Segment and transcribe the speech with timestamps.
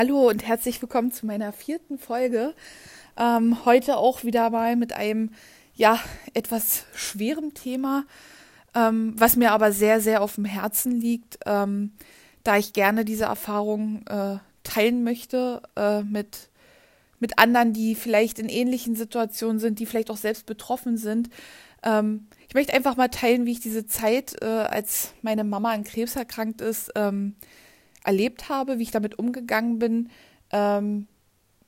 [0.00, 2.54] Hallo und herzlich willkommen zu meiner vierten Folge.
[3.18, 5.28] Ähm, heute auch wieder mal mit einem,
[5.74, 6.00] ja,
[6.32, 8.06] etwas schweren Thema,
[8.74, 11.92] ähm, was mir aber sehr, sehr auf dem Herzen liegt, ähm,
[12.44, 16.48] da ich gerne diese Erfahrung äh, teilen möchte äh, mit,
[17.18, 21.28] mit anderen, die vielleicht in ähnlichen Situationen sind, die vielleicht auch selbst betroffen sind.
[21.82, 25.84] Ähm, ich möchte einfach mal teilen, wie ich diese Zeit, äh, als meine Mama an
[25.84, 27.34] Krebs erkrankt ist, ähm,
[28.04, 30.08] erlebt habe, wie ich damit umgegangen bin,
[30.52, 31.06] ähm,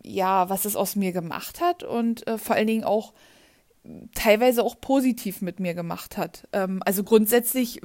[0.03, 3.13] ja, was es aus mir gemacht hat und äh, vor allen Dingen auch
[4.15, 6.47] teilweise auch positiv mit mir gemacht hat.
[6.53, 7.81] Ähm, also grundsätzlich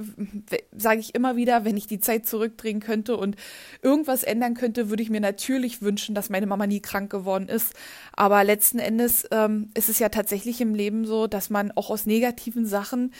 [0.76, 3.36] sage ich immer wieder, wenn ich die Zeit zurückdrehen könnte und
[3.82, 7.74] irgendwas ändern könnte, würde ich mir natürlich wünschen, dass meine Mama nie krank geworden ist.
[8.12, 12.06] Aber letzten Endes ähm, ist es ja tatsächlich im Leben so, dass man auch aus
[12.06, 13.12] negativen Sachen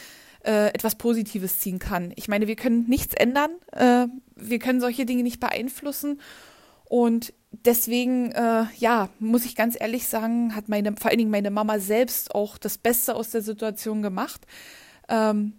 [0.45, 2.13] äh, etwas Positives ziehen kann.
[2.17, 4.07] Ich meine, wir können nichts ändern, äh,
[4.37, 6.21] wir können solche Dinge nicht beeinflussen
[6.85, 11.51] und deswegen, äh, ja, muss ich ganz ehrlich sagen, hat meine, vor allen Dingen meine
[11.51, 14.47] Mama selbst auch das Beste aus der Situation gemacht.
[15.09, 15.55] Ähm,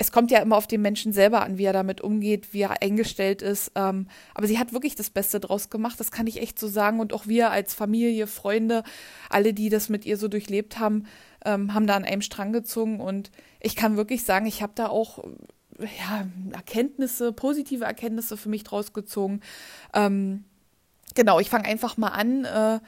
[0.00, 2.82] es kommt ja immer auf den Menschen selber an, wie er damit umgeht, wie er
[2.82, 3.72] eingestellt ist.
[3.74, 7.00] Ähm, aber sie hat wirklich das Beste draus gemacht, das kann ich echt so sagen.
[7.00, 8.84] Und auch wir als Familie, Freunde,
[9.28, 11.06] alle, die das mit ihr so durchlebt haben,
[11.44, 13.00] ähm, haben da an einem Strang gezogen.
[13.00, 15.24] Und ich kann wirklich sagen, ich habe da auch
[15.80, 19.40] ja, Erkenntnisse, positive Erkenntnisse für mich draus gezogen.
[19.94, 20.44] Ähm,
[21.16, 22.44] genau, ich fange einfach mal an.
[22.44, 22.78] Äh,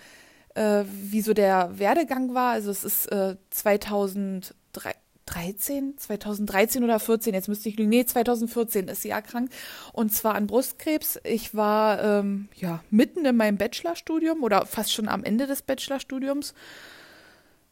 [0.54, 2.52] äh, wie so der Werdegang war.
[2.52, 4.94] Also es ist äh, 2003,
[5.30, 9.54] 2013, 2013 oder 14, jetzt müsste ich nee, 2014 ist sie erkrankt
[9.92, 11.20] und zwar an Brustkrebs.
[11.24, 16.54] Ich war ähm, ja mitten in meinem Bachelorstudium oder fast schon am Ende des Bachelorstudiums.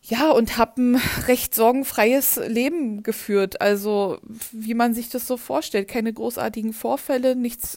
[0.01, 3.61] Ja, und habe ein recht sorgenfreies Leben geführt.
[3.61, 4.19] Also,
[4.53, 5.89] wie man sich das so vorstellt.
[5.89, 7.77] Keine großartigen Vorfälle, nichts.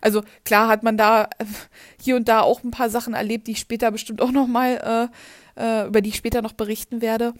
[0.00, 1.28] Also, klar hat man da
[2.00, 5.10] hier und da auch ein paar Sachen erlebt, die ich später bestimmt auch nochmal,
[5.56, 7.34] äh, äh, über die ich später noch berichten werde.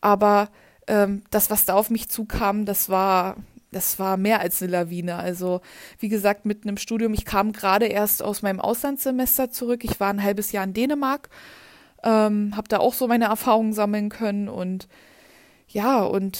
[0.00, 0.50] Aber
[0.86, 3.36] ähm, das, was da auf mich zukam, das war,
[3.70, 5.16] das war mehr als eine Lawine.
[5.16, 5.60] Also,
[5.98, 9.84] wie gesagt, mitten im Studium, ich kam gerade erst aus meinem Auslandssemester zurück.
[9.84, 11.28] Ich war ein halbes Jahr in Dänemark,
[12.02, 14.88] ähm, habe da auch so meine Erfahrungen sammeln können und
[15.68, 16.38] ja, und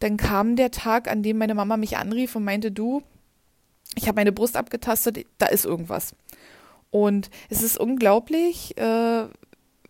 [0.00, 3.02] dann kam der Tag, an dem meine Mama mich anrief und meinte, du,
[3.94, 6.14] ich habe meine Brust abgetastet, da ist irgendwas.
[6.90, 9.24] Und es ist unglaublich, äh,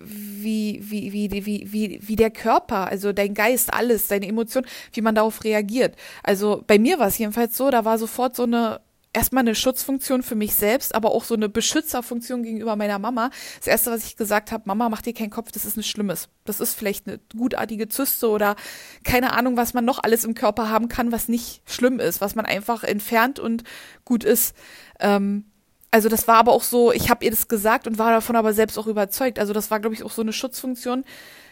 [0.07, 5.15] wie, wie, wie, wie, wie, der Körper, also dein Geist, alles, deine Emotionen, wie man
[5.15, 5.97] darauf reagiert.
[6.23, 8.81] Also bei mir war es jedenfalls so, da war sofort so eine
[9.15, 13.31] erstmal eine Schutzfunktion für mich selbst, aber auch so eine Beschützerfunktion gegenüber meiner Mama.
[13.59, 16.29] Das erste, was ich gesagt habe, Mama, mach dir keinen Kopf, das ist nichts Schlimmes.
[16.45, 18.57] Das ist vielleicht eine gutartige Zyste oder
[19.05, 22.35] keine Ahnung, was man noch alles im Körper haben kann, was nicht schlimm ist, was
[22.35, 23.63] man einfach entfernt und
[24.05, 24.55] gut ist.
[25.01, 25.47] Ähm,
[25.95, 28.53] also das war aber auch so, ich habe ihr das gesagt und war davon aber
[28.53, 29.39] selbst auch überzeugt.
[29.39, 31.05] Also das war, glaube ich, auch so eine Schutzfunktion,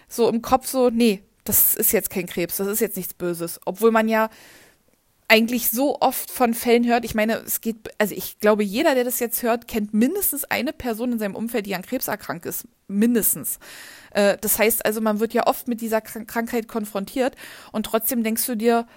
[0.08, 3.60] so im Kopf so, nee, das ist jetzt kein Krebs, das ist jetzt nichts Böses.
[3.66, 4.30] Obwohl man ja
[5.28, 7.04] eigentlich so oft von Fällen hört.
[7.04, 10.72] Ich meine, es geht, also ich glaube, jeder, der das jetzt hört, kennt mindestens eine
[10.72, 12.66] Person in seinem Umfeld, die an Krebs erkrankt ist.
[12.88, 13.60] Mindestens.
[14.10, 17.36] Äh, das heißt also, man wird ja oft mit dieser Krankheit konfrontiert
[17.70, 18.88] und trotzdem denkst du dir,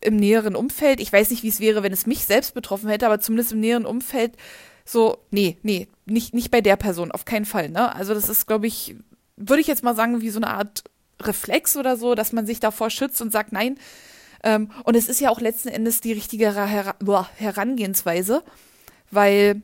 [0.00, 3.06] im näheren Umfeld, ich weiß nicht, wie es wäre, wenn es mich selbst betroffen hätte,
[3.06, 4.36] aber zumindest im näheren Umfeld
[4.84, 7.94] so, nee, nee, nicht, nicht bei der Person, auf keinen Fall, ne?
[7.94, 8.96] Also das ist, glaube ich,
[9.36, 10.84] würde ich jetzt mal sagen, wie so eine Art
[11.20, 13.78] Reflex oder so, dass man sich davor schützt und sagt, nein.
[14.42, 16.94] Ähm, und es ist ja auch letzten Endes die richtige Her
[17.36, 18.44] Herangehensweise,
[19.10, 19.62] weil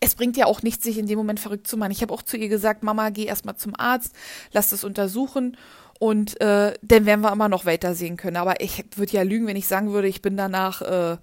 [0.00, 1.92] es bringt ja auch nichts, sich in dem Moment verrückt zu machen.
[1.92, 4.14] Ich habe auch zu ihr gesagt, Mama, geh erstmal zum Arzt,
[4.52, 5.56] lass das untersuchen
[6.02, 8.36] und äh, dann werden wir immer noch weitersehen können.
[8.36, 10.82] Aber ich würde ja lügen, wenn ich sagen würde, ich bin danach.
[10.82, 11.16] Äh,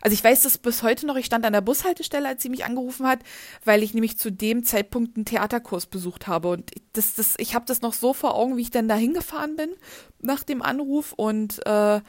[0.00, 1.16] also ich weiß das bis heute noch.
[1.16, 3.18] Ich stand an der Bushaltestelle, als sie mich angerufen hat,
[3.66, 6.48] weil ich nämlich zu dem Zeitpunkt einen Theaterkurs besucht habe.
[6.48, 9.54] Und das, das, ich habe das noch so vor Augen, wie ich dann da hingefahren
[9.54, 9.68] bin
[10.22, 12.00] nach dem Anruf und äh,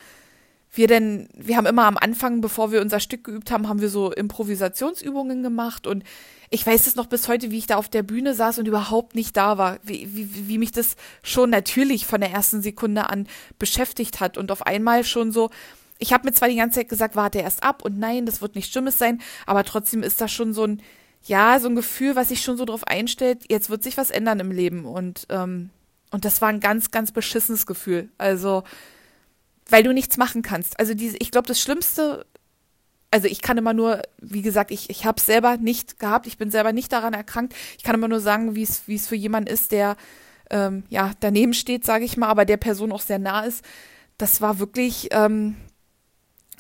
[0.74, 3.90] wir denn, wir haben immer am Anfang, bevor wir unser Stück geübt haben, haben wir
[3.90, 5.86] so Improvisationsübungen gemacht.
[5.86, 6.04] Und
[6.50, 9.14] ich weiß es noch bis heute, wie ich da auf der Bühne saß und überhaupt
[9.16, 13.28] nicht da war, wie, wie, wie mich das schon natürlich von der ersten Sekunde an
[13.60, 14.38] beschäftigt hat.
[14.38, 15.52] Und auf einmal schon so,
[16.00, 18.56] ich habe mir zwar die ganze Zeit gesagt, warte erst ab und nein, das wird
[18.56, 20.82] nicht Schlimmes sein, aber trotzdem ist da schon so ein,
[21.24, 24.40] ja, so ein Gefühl, was sich schon so drauf einstellt, jetzt wird sich was ändern
[24.40, 24.86] im Leben.
[24.86, 25.70] Und, ähm,
[26.12, 28.10] und das war ein ganz, ganz beschissenes Gefühl.
[28.18, 28.64] Also,
[29.70, 30.80] weil du nichts machen kannst.
[30.80, 32.26] Also diese, ich glaube, das Schlimmste,
[33.12, 36.38] also ich kann immer nur, wie gesagt, ich, ich habe es selber nicht gehabt, ich
[36.38, 37.54] bin selber nicht daran erkrankt.
[37.78, 39.96] Ich kann immer nur sagen, wie es wie es für jemanden ist, der
[40.50, 43.64] ähm, ja daneben steht, sage ich mal, aber der Person auch sehr nah ist.
[44.18, 45.56] Das war wirklich ähm,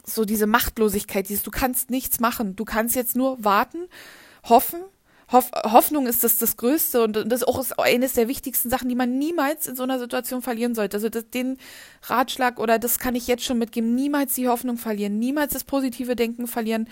[0.06, 3.88] so diese Machtlosigkeit, dieses du kannst nichts machen, du kannst jetzt nur warten
[4.44, 4.82] hoffen.
[5.33, 8.95] Hoff Hoffnung ist das, das Größte und das ist auch eines der wichtigsten Sachen, die
[8.95, 10.97] man niemals in so einer Situation verlieren sollte.
[10.97, 11.57] Also das, den
[12.03, 16.15] Ratschlag oder das kann ich jetzt schon mitgeben, niemals die Hoffnung verlieren, niemals das positive
[16.15, 16.88] Denken verlieren,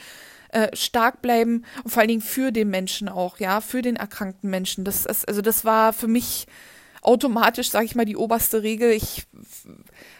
[0.51, 4.49] äh, stark bleiben und vor allen Dingen für den Menschen auch, ja, für den erkrankten
[4.49, 4.83] Menschen.
[4.83, 6.47] Das ist, also das war für mich
[7.01, 8.91] automatisch, sage ich mal, die oberste Regel.
[8.91, 9.27] Ich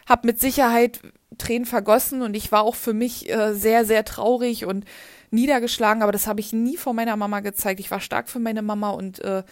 [0.08, 1.02] habe mit Sicherheit
[1.38, 4.86] Tränen vergossen und ich war auch für mich äh, sehr, sehr traurig und
[5.32, 7.80] niedergeschlagen, aber das habe ich nie vor meiner Mama gezeigt.
[7.80, 9.44] Ich war stark für meine Mama und äh,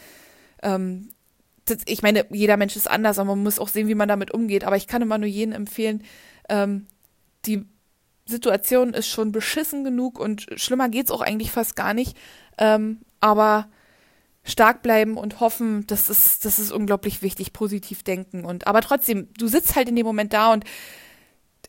[0.61, 1.09] ähm,
[1.65, 4.31] das, ich meine, jeder Mensch ist anders, aber man muss auch sehen, wie man damit
[4.31, 4.63] umgeht.
[4.63, 6.03] Aber ich kann immer nur jedem empfehlen,
[6.49, 6.87] ähm,
[7.45, 7.65] die
[8.25, 12.17] Situation ist schon beschissen genug und schlimmer geht's auch eigentlich fast gar nicht.
[12.57, 13.69] Ähm, aber
[14.43, 18.45] stark bleiben und hoffen, das ist, das ist unglaublich wichtig, positiv denken.
[18.45, 20.65] Und aber trotzdem, du sitzt halt in dem Moment da und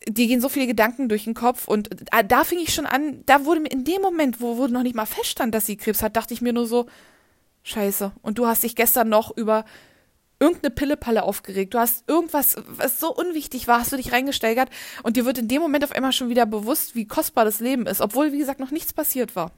[0.06, 3.22] dir gehen so viele Gedanken durch den Kopf und da, da fing ich schon an,
[3.26, 6.02] da wurde mir in dem Moment, wo, wo noch nicht mal feststand, dass sie Krebs
[6.02, 6.86] hat, dachte ich mir nur so,
[7.62, 8.12] scheiße.
[8.22, 9.64] Und du hast dich gestern noch über
[10.38, 11.74] irgendeine Pillepalle aufgeregt.
[11.74, 14.70] Du hast irgendwas, was so unwichtig war, hast du dich reingesteigert
[15.02, 17.86] und dir wird in dem Moment auf einmal schon wieder bewusst, wie kostbar das Leben
[17.86, 19.52] ist, obwohl, wie gesagt, noch nichts passiert war.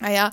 [0.00, 0.32] Naja,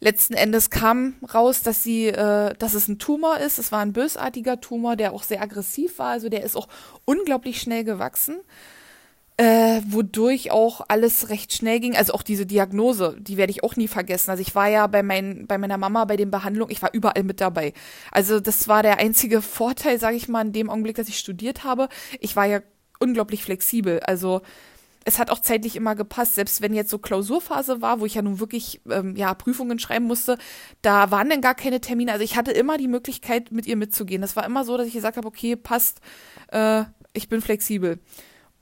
[0.00, 3.58] letzten Endes kam raus, dass sie, äh, dass es ein Tumor ist.
[3.58, 6.10] Es war ein bösartiger Tumor, der auch sehr aggressiv war.
[6.10, 6.68] Also der ist auch
[7.04, 8.36] unglaublich schnell gewachsen.
[9.38, 11.94] Äh, wodurch auch alles recht schnell ging.
[11.94, 14.30] Also auch diese Diagnose, die werde ich auch nie vergessen.
[14.30, 17.22] Also ich war ja bei, mein, bei meiner Mama bei den Behandlungen, ich war überall
[17.22, 17.74] mit dabei.
[18.10, 21.64] Also das war der einzige Vorteil, sage ich mal, in dem Augenblick, dass ich studiert
[21.64, 21.88] habe.
[22.20, 22.60] Ich war ja
[22.98, 24.00] unglaublich flexibel.
[24.00, 24.40] Also
[25.06, 28.22] es hat auch zeitlich immer gepasst, selbst wenn jetzt so Klausurphase war, wo ich ja
[28.22, 30.36] nun wirklich ähm, ja Prüfungen schreiben musste,
[30.82, 32.10] da waren dann gar keine Termine.
[32.10, 34.20] Also ich hatte immer die Möglichkeit, mit ihr mitzugehen.
[34.20, 36.00] Das war immer so, dass ich gesagt habe, okay, passt,
[36.48, 36.82] äh,
[37.12, 38.00] ich bin flexibel.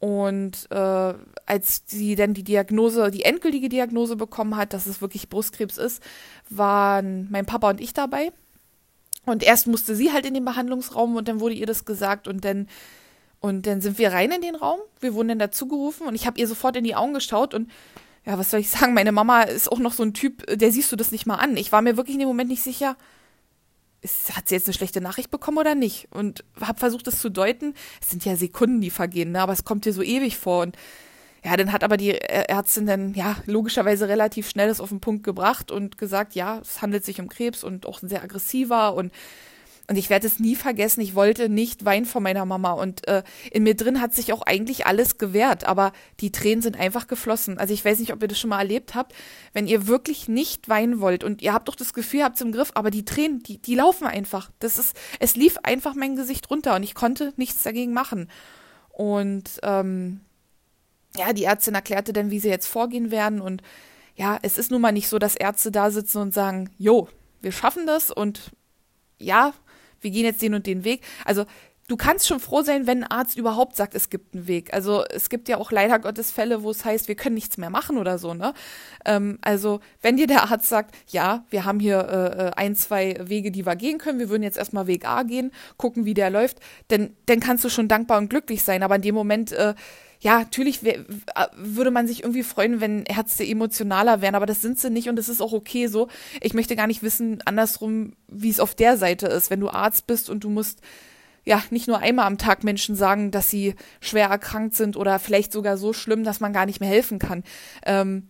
[0.01, 1.15] Und äh,
[1.47, 6.03] als sie dann die Diagnose, die endgültige Diagnose bekommen hat, dass es wirklich Brustkrebs ist,
[6.51, 8.33] waren mein Papa und ich dabei.
[9.25, 12.45] Und erst musste sie halt in den Behandlungsraum und dann wurde ihr das gesagt und
[12.45, 12.69] dann
[13.45, 14.81] und dann sind wir rein in den Raum.
[15.01, 17.71] Wir wurden dann dazugerufen und ich habe ihr sofort in die Augen geschaut und
[18.25, 18.95] ja, was soll ich sagen?
[18.95, 21.59] Meine Mama ist auch noch so ein Typ, der siehst du das nicht mal an.
[21.59, 22.97] Ich war mir wirklich in dem Moment nicht sicher,
[24.01, 26.09] ist, hat sie jetzt eine schlechte Nachricht bekommen oder nicht?
[26.11, 27.75] Und habe versucht, das zu deuten.
[28.01, 29.43] Es sind ja Sekunden, die vergehen, ne?
[29.43, 30.63] aber es kommt dir so ewig vor.
[30.63, 30.79] Und
[31.45, 35.23] ja, dann hat aber die Ärztin dann ja logischerweise relativ schnell das auf den Punkt
[35.23, 39.13] gebracht und gesagt, ja, es handelt sich um Krebs und auch ein sehr aggressiver und
[39.87, 42.73] und ich werde es nie vergessen, ich wollte nicht weinen vor meiner Mama.
[42.73, 46.79] Und äh, in mir drin hat sich auch eigentlich alles gewehrt, aber die Tränen sind
[46.79, 47.59] einfach geflossen.
[47.59, 49.15] Also ich weiß nicht, ob ihr das schon mal erlebt habt,
[49.53, 52.43] wenn ihr wirklich nicht weinen wollt und ihr habt doch das Gefühl, ihr habt es
[52.43, 54.51] im Griff, aber die Tränen, die, die laufen einfach.
[54.59, 58.31] Das ist, es lief einfach mein Gesicht runter und ich konnte nichts dagegen machen.
[58.89, 60.21] Und ähm,
[61.15, 63.43] ja, die Ärztin erklärte dann, wie sie jetzt vorgehen werden.
[63.43, 63.63] Und
[64.17, 67.09] ja, es ist nun mal nicht so, dass Ärzte da sitzen und sagen, jo,
[67.43, 68.53] wir schaffen das und
[69.19, 69.53] ja,
[70.05, 71.01] wir gehen jetzt den und den Weg.
[71.25, 71.47] Also
[71.89, 74.73] du kannst schon froh sein, wenn ein Arzt überhaupt sagt, es gibt einen Weg.
[74.73, 77.71] Also es gibt ja auch leider Gottes Fälle, wo es heißt, wir können nichts mehr
[77.71, 78.55] machen oder so, ne?
[79.05, 81.99] Ähm, also wenn dir der Arzt sagt, ja, wir haben hier
[82.57, 85.51] äh, ein, zwei Wege, die wir gehen können, wir würden jetzt erstmal Weg A gehen,
[85.77, 86.59] gucken, wie der läuft,
[86.89, 88.83] dann, dann kannst du schon dankbar und glücklich sein.
[88.83, 89.75] Aber in dem Moment äh,
[90.25, 94.89] ja, natürlich würde man sich irgendwie freuen, wenn Ärzte emotionaler wären, aber das sind sie
[94.89, 96.09] nicht und das ist auch okay so.
[96.41, 100.07] Ich möchte gar nicht wissen, andersrum, wie es auf der Seite ist, wenn du Arzt
[100.07, 100.81] bist und du musst
[101.45, 105.53] ja nicht nur einmal am Tag Menschen sagen, dass sie schwer erkrankt sind oder vielleicht
[105.53, 107.45] sogar so schlimm, dass man gar nicht mehr helfen kann.
[107.85, 108.29] Ähm,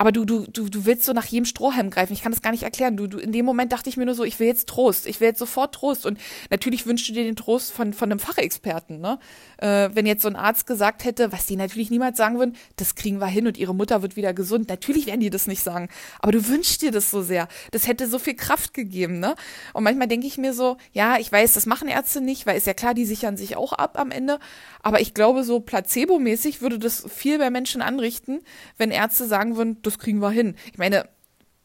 [0.00, 2.14] aber du, du, du, du willst so nach jedem Strohhalm greifen.
[2.14, 2.96] Ich kann das gar nicht erklären.
[2.96, 5.06] Du, du, in dem Moment dachte ich mir nur so, ich will jetzt Trost.
[5.06, 6.06] Ich will jetzt sofort Trost.
[6.06, 9.18] Und natürlich wünschst du dir den Trost von, von einem Fachexperten, ne?
[9.58, 12.94] Äh, wenn jetzt so ein Arzt gesagt hätte, was die natürlich niemals sagen würden, das
[12.94, 14.70] kriegen wir hin und ihre Mutter wird wieder gesund.
[14.70, 15.90] Natürlich werden die das nicht sagen.
[16.20, 17.46] Aber du wünschst dir das so sehr.
[17.70, 19.34] Das hätte so viel Kraft gegeben, ne?
[19.74, 22.66] Und manchmal denke ich mir so, ja, ich weiß, das machen Ärzte nicht, weil ist
[22.66, 24.38] ja klar, die sichern sich auch ab am Ende.
[24.82, 28.40] Aber ich glaube, so placebo-mäßig würde das viel bei Menschen anrichten,
[28.78, 30.56] wenn Ärzte sagen würden, das kriegen wir hin.
[30.72, 31.08] Ich meine,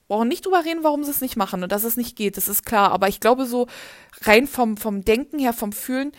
[0.07, 2.47] brauchen nicht drüber reden, warum sie es nicht machen und dass es nicht geht, das
[2.47, 2.91] ist klar.
[2.91, 3.67] Aber ich glaube, so
[4.21, 6.11] rein vom, vom Denken her, vom Fühlen,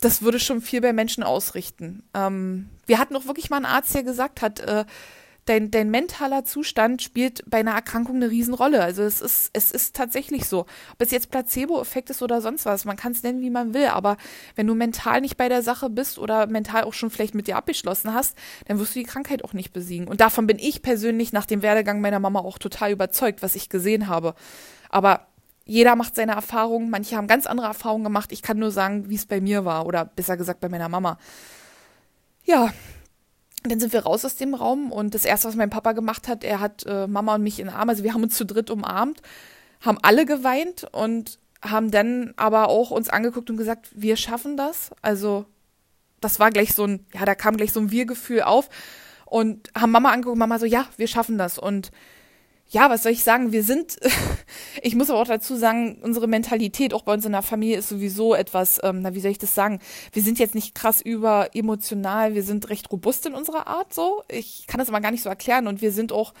[0.00, 2.02] das würde schon viel bei Menschen ausrichten.
[2.14, 4.84] Ähm, wir hatten auch wirklich mal einen Arzt, der gesagt hat, äh,
[5.46, 8.82] dein, dein mentaler Zustand spielt bei einer Erkrankung eine Riesenrolle.
[8.82, 10.60] Also es ist, es ist tatsächlich so.
[10.60, 13.86] Ob es jetzt Placebo-Effekt ist oder sonst was, man kann es nennen, wie man will,
[13.86, 14.16] aber
[14.56, 17.56] wenn du mental nicht bei der Sache bist oder mental auch schon vielleicht mit dir
[17.56, 18.36] abgeschlossen hast,
[18.66, 20.08] dann wirst du die Krankheit auch nicht besiegen.
[20.08, 23.68] Und davon bin ich persönlich nach dem Werdegang meiner Mama auch total überzeugt, was ich
[23.68, 24.34] gesehen habe.
[24.88, 25.26] Aber
[25.66, 28.32] jeder macht seine Erfahrungen, manche haben ganz andere Erfahrungen gemacht.
[28.32, 31.18] Ich kann nur sagen, wie es bei mir war oder besser gesagt bei meiner Mama.
[32.44, 32.70] Ja,
[33.64, 36.44] dann sind wir raus aus dem Raum und das erste, was mein Papa gemacht hat,
[36.44, 38.70] er hat äh, Mama und mich in den Arm, also wir haben uns zu dritt
[38.70, 39.22] umarmt,
[39.80, 44.90] haben alle geweint und haben dann aber auch uns angeguckt und gesagt, wir schaffen das.
[45.00, 45.46] Also
[46.20, 48.68] das war gleich so ein, ja, da kam gleich so ein Wir-Gefühl auf
[49.24, 51.90] und haben Mama angeguckt, Mama so, ja, wir schaffen das und
[52.68, 53.52] ja, was soll ich sagen?
[53.52, 53.98] Wir sind,
[54.82, 57.88] ich muss aber auch dazu sagen, unsere Mentalität auch bei uns in der Familie ist
[57.88, 59.80] sowieso etwas, ähm, na, wie soll ich das sagen?
[60.12, 64.22] Wir sind jetzt nicht krass über emotional, wir sind recht robust in unserer Art so.
[64.28, 66.32] Ich kann das aber gar nicht so erklären und wir sind auch,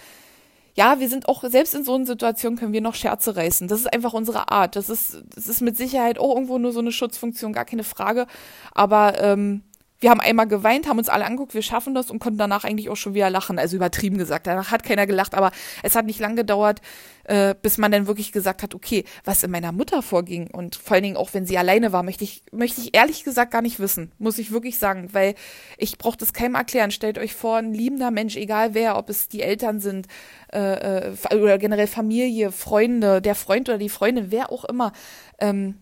[0.74, 3.68] ja, wir sind auch, selbst in so einer Situation können wir noch Scherze reißen.
[3.68, 4.74] Das ist einfach unsere Art.
[4.74, 8.26] Das ist, das ist mit Sicherheit auch irgendwo nur so eine Schutzfunktion, gar keine Frage.
[8.72, 9.62] Aber ähm,
[10.04, 12.90] wir haben einmal geweint, haben uns alle angeguckt, wir schaffen das und konnten danach eigentlich
[12.90, 13.58] auch schon wieder lachen.
[13.58, 14.46] Also übertrieben gesagt.
[14.46, 15.50] Danach hat keiner gelacht, aber
[15.82, 16.82] es hat nicht lang gedauert,
[17.24, 20.96] äh, bis man dann wirklich gesagt hat, okay, was in meiner Mutter vorging und vor
[20.96, 23.80] allen Dingen auch, wenn sie alleine war, möchte ich, möchte ich ehrlich gesagt gar nicht
[23.80, 24.12] wissen.
[24.18, 25.36] Muss ich wirklich sagen, weil
[25.78, 26.90] ich brauche das keinem erklären.
[26.90, 30.06] Stellt euch vor, ein liebender Mensch, egal wer, ob es die Eltern sind
[30.52, 34.92] äh, äh oder generell Familie, Freunde, der Freund oder die Freundin, wer auch immer,
[35.38, 35.76] ähm,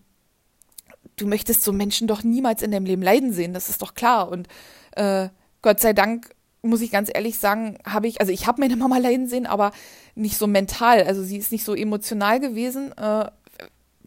[1.15, 4.29] du möchtest so Menschen doch niemals in deinem Leben leiden sehen, das ist doch klar.
[4.29, 4.47] Und
[4.95, 5.29] äh,
[5.61, 6.29] Gott sei Dank,
[6.61, 9.71] muss ich ganz ehrlich sagen, habe ich, also ich habe meine Mama leiden sehen, aber
[10.15, 11.03] nicht so mental.
[11.03, 13.25] Also sie ist nicht so emotional gewesen, äh,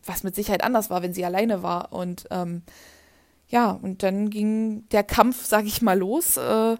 [0.04, 1.92] was mit Sicherheit anders war, wenn sie alleine war.
[1.92, 2.62] Und ähm,
[3.48, 6.36] ja, und dann ging der Kampf, sag ich mal, los.
[6.36, 6.76] Äh,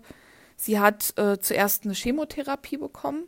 [0.56, 3.24] sie hat äh, zuerst eine Chemotherapie bekommen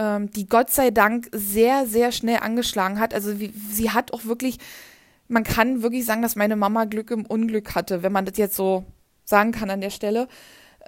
[0.00, 3.14] ähm, die Gott sei Dank sehr, sehr schnell angeschlagen hat.
[3.14, 4.58] Also wie, sie hat auch wirklich
[5.30, 8.56] man kann wirklich sagen, dass meine Mama Glück im Unglück hatte, wenn man das jetzt
[8.56, 8.84] so
[9.24, 10.28] sagen kann an der Stelle.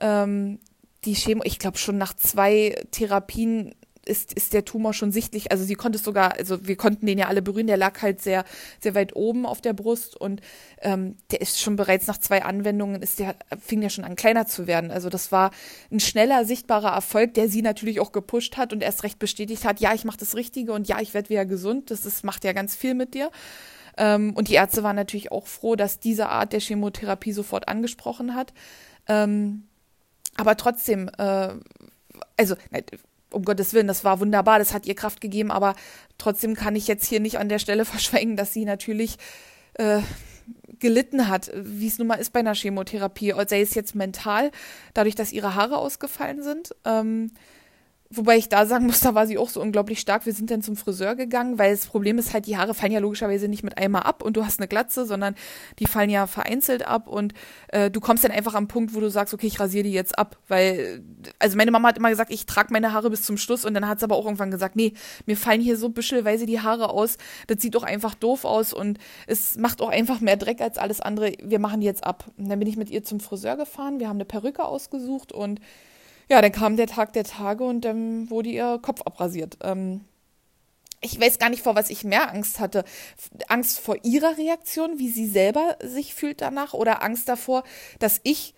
[0.00, 0.58] Ähm,
[1.04, 5.52] die Chemo, ich glaube schon nach zwei Therapien ist, ist der Tumor schon sichtlich.
[5.52, 8.20] Also sie konnte es sogar, also wir konnten den ja alle berühren, der lag halt
[8.20, 8.44] sehr,
[8.80, 10.40] sehr weit oben auf der Brust und
[10.80, 14.46] ähm, der ist schon bereits nach zwei Anwendungen, ist der, fing der schon an kleiner
[14.46, 14.90] zu werden.
[14.90, 15.52] Also das war
[15.92, 19.78] ein schneller, sichtbarer Erfolg, der sie natürlich auch gepusht hat und erst recht bestätigt hat,
[19.78, 21.92] ja, ich mache das Richtige und ja, ich werde wieder gesund.
[21.92, 23.30] Das ist, macht ja ganz viel mit dir.
[23.96, 28.34] Ähm, und die Ärzte waren natürlich auch froh, dass diese Art der Chemotherapie sofort angesprochen
[28.34, 28.52] hat.
[29.08, 29.64] Ähm,
[30.36, 31.48] aber trotzdem, äh,
[32.36, 32.56] also
[33.30, 35.74] um Gottes Willen, das war wunderbar, das hat ihr Kraft gegeben, aber
[36.18, 39.16] trotzdem kann ich jetzt hier nicht an der Stelle verschweigen, dass sie natürlich
[39.74, 40.00] äh,
[40.78, 44.50] gelitten hat, wie es nun mal ist bei einer Chemotherapie, sei es jetzt mental,
[44.94, 46.74] dadurch, dass ihre Haare ausgefallen sind.
[46.84, 47.30] Ähm,
[48.14, 50.26] Wobei ich da sagen muss, da war sie auch so unglaublich stark.
[50.26, 53.00] Wir sind dann zum Friseur gegangen, weil das Problem ist halt, die Haare fallen ja
[53.00, 55.34] logischerweise nicht mit einmal ab und du hast eine Glatze, sondern
[55.78, 57.32] die fallen ja vereinzelt ab und
[57.68, 60.18] äh, du kommst dann einfach am Punkt, wo du sagst, okay, ich rasiere die jetzt
[60.18, 60.36] ab.
[60.48, 61.02] Weil,
[61.38, 63.88] also meine Mama hat immer gesagt, ich trage meine Haare bis zum Schluss und dann
[63.88, 64.92] hat sie aber auch irgendwann gesagt, nee,
[65.26, 67.16] mir fallen hier so büschelweise die Haare aus,
[67.46, 71.00] das sieht doch einfach doof aus und es macht auch einfach mehr Dreck als alles
[71.00, 71.32] andere.
[71.42, 72.24] Wir machen die jetzt ab.
[72.36, 75.60] Und dann bin ich mit ihr zum Friseur gefahren, wir haben eine Perücke ausgesucht und
[76.28, 79.58] ja, dann kam der Tag der Tage und dann wurde ihr Kopf abrasiert.
[79.62, 80.02] Ähm,
[81.00, 82.84] ich weiß gar nicht, vor was ich mehr Angst hatte.
[83.48, 87.64] Angst vor ihrer Reaktion, wie sie selber sich fühlt danach, oder Angst davor,
[87.98, 88.54] dass ich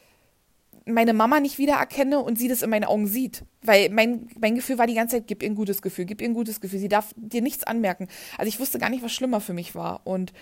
[0.86, 3.44] meine Mama nicht wiedererkenne und sie das in meinen Augen sieht.
[3.62, 6.28] Weil mein, mein Gefühl war die ganze Zeit, gib ihr ein gutes Gefühl, gib ihr
[6.28, 6.78] ein gutes Gefühl.
[6.78, 8.08] Sie darf dir nichts anmerken.
[8.36, 10.02] Also ich wusste gar nicht, was schlimmer für mich war.
[10.04, 10.34] Und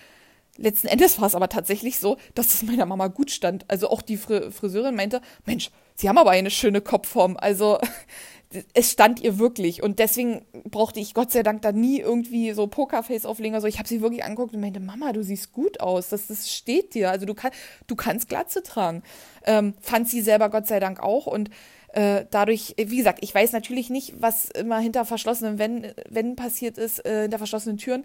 [0.56, 3.64] letzten Endes war es aber tatsächlich so, dass es meiner Mama gut stand.
[3.68, 7.36] Also auch die Friseurin meinte, Mensch, Sie haben aber eine schöne Kopfform.
[7.36, 7.78] Also
[8.74, 9.82] es stand ihr wirklich.
[9.82, 13.54] Und deswegen brauchte ich Gott sei Dank da nie irgendwie so Pokerface auflegen.
[13.54, 16.08] Also ich habe sie wirklich angeguckt und meinte, Mama, du siehst gut aus.
[16.08, 17.10] Das, das steht dir.
[17.10, 17.52] Also du, kann,
[17.86, 19.02] du kannst Glatze tragen.
[19.44, 21.26] Ähm, fand sie selber Gott sei Dank auch.
[21.26, 21.50] Und
[21.92, 26.78] äh, dadurch, wie gesagt, ich weiß natürlich nicht, was immer hinter verschlossenen Wänden, Wänden passiert
[26.78, 28.04] ist, äh, hinter verschlossenen Türen.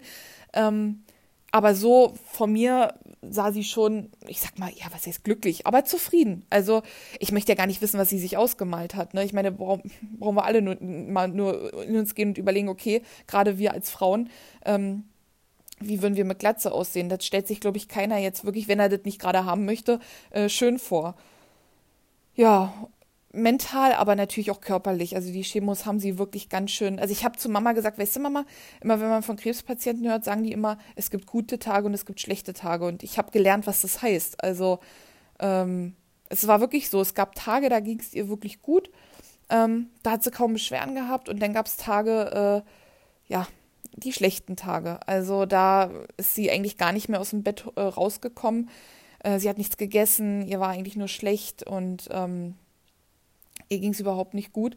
[0.52, 1.04] Ähm,
[1.50, 5.84] aber so von mir sah sie schon, ich sag mal, ja, was heißt glücklich, aber
[5.84, 6.44] zufrieden.
[6.50, 6.82] Also
[7.18, 9.14] ich möchte ja gar nicht wissen, was sie sich ausgemalt hat.
[9.14, 9.24] Ne?
[9.24, 13.02] Ich meine, brauchen, brauchen wir alle nur, mal nur in uns gehen und überlegen, okay,
[13.26, 14.30] gerade wir als Frauen,
[14.64, 15.04] ähm,
[15.80, 17.08] wie würden wir mit Glatze aussehen?
[17.08, 20.00] Das stellt sich, glaube ich, keiner jetzt wirklich, wenn er das nicht gerade haben möchte,
[20.30, 21.14] äh, schön vor.
[22.34, 22.72] Ja,
[23.32, 25.14] mental, aber natürlich auch körperlich.
[25.14, 26.98] Also die Chemos haben sie wirklich ganz schön.
[26.98, 28.44] Also ich habe zu Mama gesagt, weißt du, Mama,
[28.80, 32.06] immer wenn man von Krebspatienten hört, sagen die immer, es gibt gute Tage und es
[32.06, 32.86] gibt schlechte Tage.
[32.86, 34.42] Und ich habe gelernt, was das heißt.
[34.42, 34.78] Also
[35.40, 35.94] ähm,
[36.30, 37.00] es war wirklich so.
[37.00, 38.90] Es gab Tage, da ging es ihr wirklich gut.
[39.50, 41.28] Ähm, da hat sie kaum Beschwerden gehabt.
[41.28, 43.46] Und dann gab es Tage, äh, ja,
[43.92, 45.00] die schlechten Tage.
[45.06, 48.70] Also da ist sie eigentlich gar nicht mehr aus dem Bett äh, rausgekommen.
[49.20, 52.54] Äh, sie hat nichts gegessen, ihr war eigentlich nur schlecht und ähm,
[53.68, 54.76] ihr ging es überhaupt nicht gut.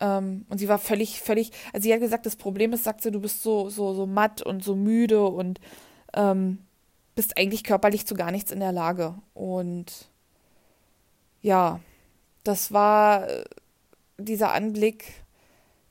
[0.00, 3.10] Ähm, und sie war völlig, völlig, also sie hat gesagt, das Problem ist, sagt sie,
[3.10, 5.60] du bist so, so, so matt und so müde und
[6.14, 6.58] ähm,
[7.14, 9.14] bist eigentlich körperlich zu gar nichts in der Lage.
[9.34, 10.10] Und
[11.42, 11.80] ja,
[12.44, 13.44] das war äh,
[14.18, 15.04] dieser Anblick,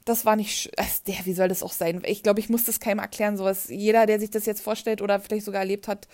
[0.06, 0.72] das war nicht,
[1.08, 2.02] der, wie soll das auch sein?
[2.06, 3.70] Ich glaube, ich muss das keinem erklären, sowas.
[3.70, 6.08] Jeder, der sich das jetzt vorstellt oder vielleicht sogar erlebt hat,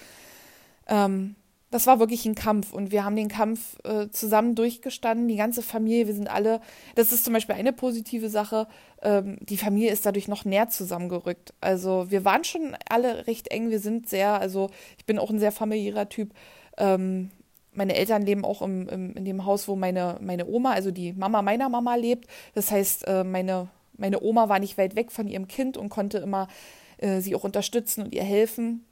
[0.88, 1.36] ähm,
[1.76, 5.62] das war wirklich ein Kampf und wir haben den Kampf äh, zusammen durchgestanden, die ganze
[5.62, 6.62] Familie, wir sind alle,
[6.96, 8.68] das ist zum Beispiel eine positive Sache,
[9.02, 11.54] ähm, die Familie ist dadurch noch näher zusammengerückt.
[11.60, 15.38] Also wir waren schon alle recht eng, wir sind sehr, also ich bin auch ein
[15.38, 16.34] sehr familiärer Typ.
[16.78, 17.30] Ähm,
[17.74, 21.12] meine Eltern leben auch im, im, in dem Haus, wo meine, meine Oma, also die
[21.12, 22.30] Mama meiner Mama lebt.
[22.54, 23.68] Das heißt, äh, meine,
[23.98, 26.48] meine Oma war nicht weit weg von ihrem Kind und konnte immer
[27.00, 28.86] äh, sie auch unterstützen und ihr helfen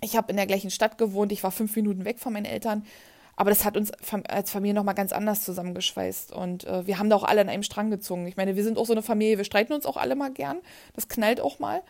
[0.00, 2.84] ich habe in der gleichen Stadt gewohnt, ich war fünf Minuten weg von meinen Eltern,
[3.36, 3.92] aber das hat uns
[4.28, 6.32] als Familie nochmal ganz anders zusammengeschweißt.
[6.32, 8.26] Und äh, wir haben da auch alle an einem Strang gezogen.
[8.26, 10.58] Ich meine, wir sind auch so eine Familie, wir streiten uns auch alle mal gern.
[10.94, 11.82] Das knallt auch mal.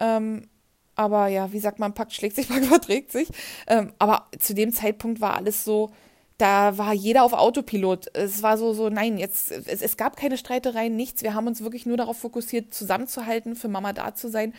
[0.00, 0.48] Ähm,
[0.96, 3.28] aber ja, wie sagt man, Pakt schlägt sich, Pakt verträgt sich.
[3.68, 5.90] Ähm, aber zu dem Zeitpunkt war alles so,
[6.36, 8.14] da war jeder auf Autopilot.
[8.14, 11.22] Es war so, so, nein, jetzt, es, es gab keine Streitereien, nichts.
[11.22, 14.52] Wir haben uns wirklich nur darauf fokussiert, zusammenzuhalten, für Mama da zu sein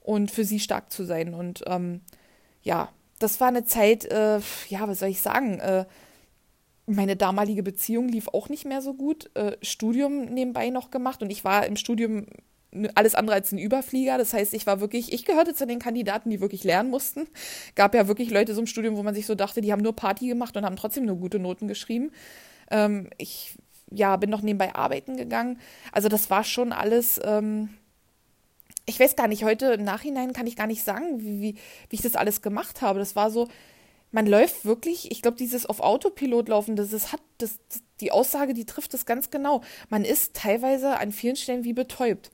[0.00, 1.34] und für sie stark zu sein.
[1.34, 2.00] Und ähm,
[2.62, 2.88] ja,
[3.18, 5.60] das war eine Zeit, äh, ja, was soll ich sagen?
[5.60, 5.84] Äh,
[6.86, 9.30] meine damalige Beziehung lief auch nicht mehr so gut.
[9.34, 12.26] Äh, Studium nebenbei noch gemacht und ich war im Studium
[12.94, 14.18] alles andere als ein Überflieger.
[14.18, 17.28] Das heißt, ich war wirklich, ich gehörte zu den Kandidaten, die wirklich lernen mussten.
[17.74, 19.94] Gab ja wirklich Leute so im Studium, wo man sich so dachte, die haben nur
[19.94, 22.10] Party gemacht und haben trotzdem nur gute Noten geschrieben.
[22.70, 23.56] Ähm, ich
[23.90, 25.58] ja, bin noch nebenbei arbeiten gegangen.
[25.92, 27.68] Also das war schon alles, ähm,
[28.86, 31.54] ich weiß gar nicht, heute im Nachhinein kann ich gar nicht sagen, wie, wie,
[31.88, 32.98] wie ich das alles gemacht habe.
[32.98, 33.48] Das war so,
[34.10, 37.58] man läuft wirklich, ich glaube, dieses auf Autopilot laufen, das, das hat, das,
[38.00, 39.62] die Aussage, die trifft das ganz genau.
[39.88, 42.30] Man ist teilweise an vielen Stellen wie betäubt.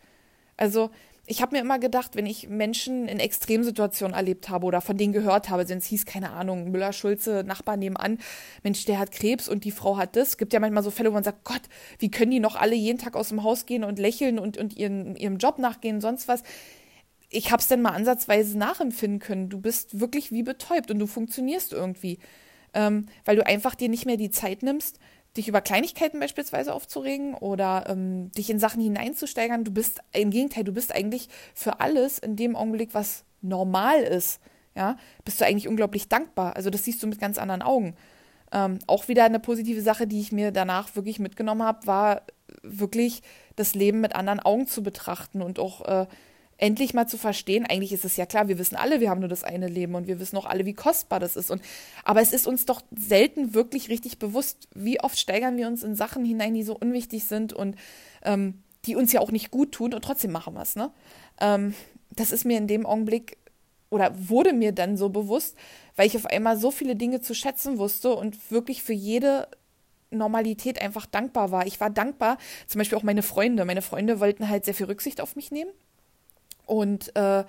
[0.57, 0.91] Also,
[1.31, 5.13] ich habe mir immer gedacht, wenn ich Menschen in Extremsituationen erlebt habe oder von denen
[5.13, 8.19] gehört habe, es hieß, keine Ahnung, Müller-Schulze, Nachbar nebenan,
[8.63, 10.29] Mensch, der hat Krebs und die Frau hat das.
[10.29, 11.61] Es gibt ja manchmal so Fälle, wo man sagt, Gott,
[11.99, 14.77] wie können die noch alle jeden Tag aus dem Haus gehen und lächeln und, und
[14.77, 16.43] ihren, ihrem Job nachgehen, sonst was.
[17.29, 19.51] Ich habe es dann mal ansatzweise nachempfinden können.
[19.51, 22.19] Du bist wirklich wie betäubt und du funktionierst irgendwie,
[22.73, 24.99] ähm, weil du einfach dir nicht mehr die Zeit nimmst,
[25.37, 29.65] dich über Kleinigkeiten beispielsweise aufzuregen oder ähm, dich in Sachen hineinzusteigern.
[29.65, 34.41] Du bist, im Gegenteil, du bist eigentlich für alles in dem Augenblick, was normal ist,
[34.75, 36.57] ja, bist du eigentlich unglaublich dankbar.
[36.57, 37.95] Also das siehst du mit ganz anderen Augen.
[38.53, 42.23] Ähm, auch wieder eine positive Sache, die ich mir danach wirklich mitgenommen habe, war
[42.63, 43.23] wirklich
[43.57, 46.07] das Leben mit anderen Augen zu betrachten und auch äh,
[46.59, 49.29] endlich mal zu verstehen, eigentlich ist es ja klar, wir wissen alle, wir haben nur
[49.29, 51.51] das eine Leben und wir wissen auch alle, wie kostbar das ist.
[51.51, 51.63] Und,
[52.05, 55.95] aber es ist uns doch selten wirklich richtig bewusst, wie oft steigern wir uns in
[55.95, 57.77] Sachen hinein, die so unwichtig sind und
[58.23, 60.75] ähm, die uns ja auch nicht gut tun und trotzdem machen wir es.
[60.75, 60.91] Ne?
[61.41, 61.75] Ähm,
[62.11, 63.39] das ist mir in dem Augenblick
[63.89, 65.57] oder wurde mir dann so bewusst,
[65.95, 69.49] weil ich auf einmal so viele Dinge zu schätzen wusste und wirklich für jede
[70.11, 71.67] Normalität einfach dankbar war.
[71.67, 73.65] Ich war dankbar, zum Beispiel auch meine Freunde.
[73.65, 75.71] Meine Freunde wollten halt sehr viel Rücksicht auf mich nehmen
[76.69, 77.45] und äh,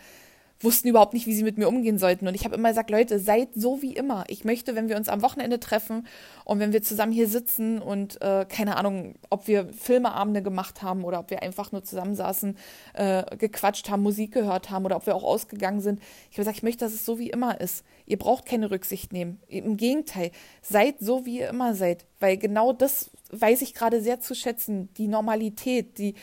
[0.61, 2.27] wussten überhaupt nicht, wie sie mit mir umgehen sollten.
[2.27, 4.25] Und ich habe immer gesagt, Leute, seid so wie immer.
[4.27, 6.05] Ich möchte, wenn wir uns am Wochenende treffen
[6.43, 11.05] und wenn wir zusammen hier sitzen und äh, keine Ahnung, ob wir Filmeabende gemacht haben
[11.05, 12.57] oder ob wir einfach nur zusammensaßen,
[12.93, 16.01] äh, gequatscht haben, Musik gehört haben oder ob wir auch ausgegangen sind.
[16.29, 17.85] Ich habe gesagt, ich möchte, dass es so wie immer ist.
[18.05, 19.39] Ihr braucht keine Rücksicht nehmen.
[19.47, 22.05] Im Gegenteil, seid so, wie ihr immer seid.
[22.19, 24.89] Weil genau das weiß ich gerade sehr zu schätzen.
[24.95, 26.15] Die Normalität, die,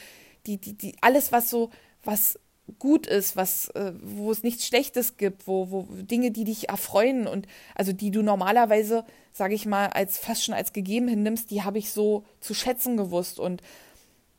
[0.47, 1.71] die, die, die, alles, was so,
[2.05, 2.39] was
[2.79, 7.27] gut ist, was, äh, wo es nichts Schlechtes gibt, wo, wo Dinge, die dich erfreuen
[7.27, 11.63] und also die du normalerweise, sage ich mal, als fast schon als gegeben hinnimmst, die
[11.63, 13.63] habe ich so zu schätzen gewusst und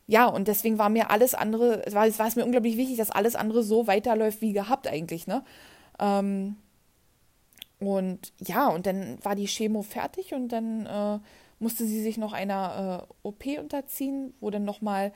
[0.10, 3.36] ja, und deswegen war mir alles andere, war, war es mir unglaublich wichtig, dass alles
[3.36, 5.44] andere so weiterläuft wie gehabt eigentlich, ne?
[6.00, 6.56] Ähm,
[7.80, 11.20] und ja, und dann war die Chemo fertig und dann äh,
[11.60, 15.12] musste sie sich noch einer äh, OP unterziehen, wo dann nochmal,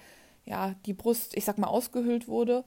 [0.46, 2.66] ja, die Brust, ich sag mal, ausgehöhlt wurde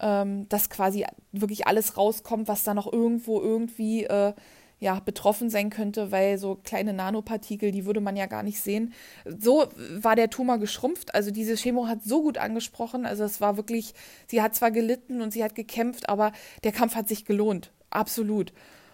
[0.00, 4.32] ähm, dass quasi wirklich alles rauskommt, was da noch irgendwo irgendwie äh,
[4.80, 8.92] ja, betroffen sein könnte, weil so kleine Nanopartikel, die würde man ja gar nicht sehen.
[9.24, 11.14] So war der Tumor geschrumpft.
[11.14, 13.06] Also diese Chemo hat so gut angesprochen.
[13.06, 13.94] Also es war wirklich,
[14.26, 16.32] sie hat zwar gelitten und sie hat gekämpft, aber
[16.64, 17.72] der Kampf hat sich gelohnt.
[17.88, 18.52] Absolut.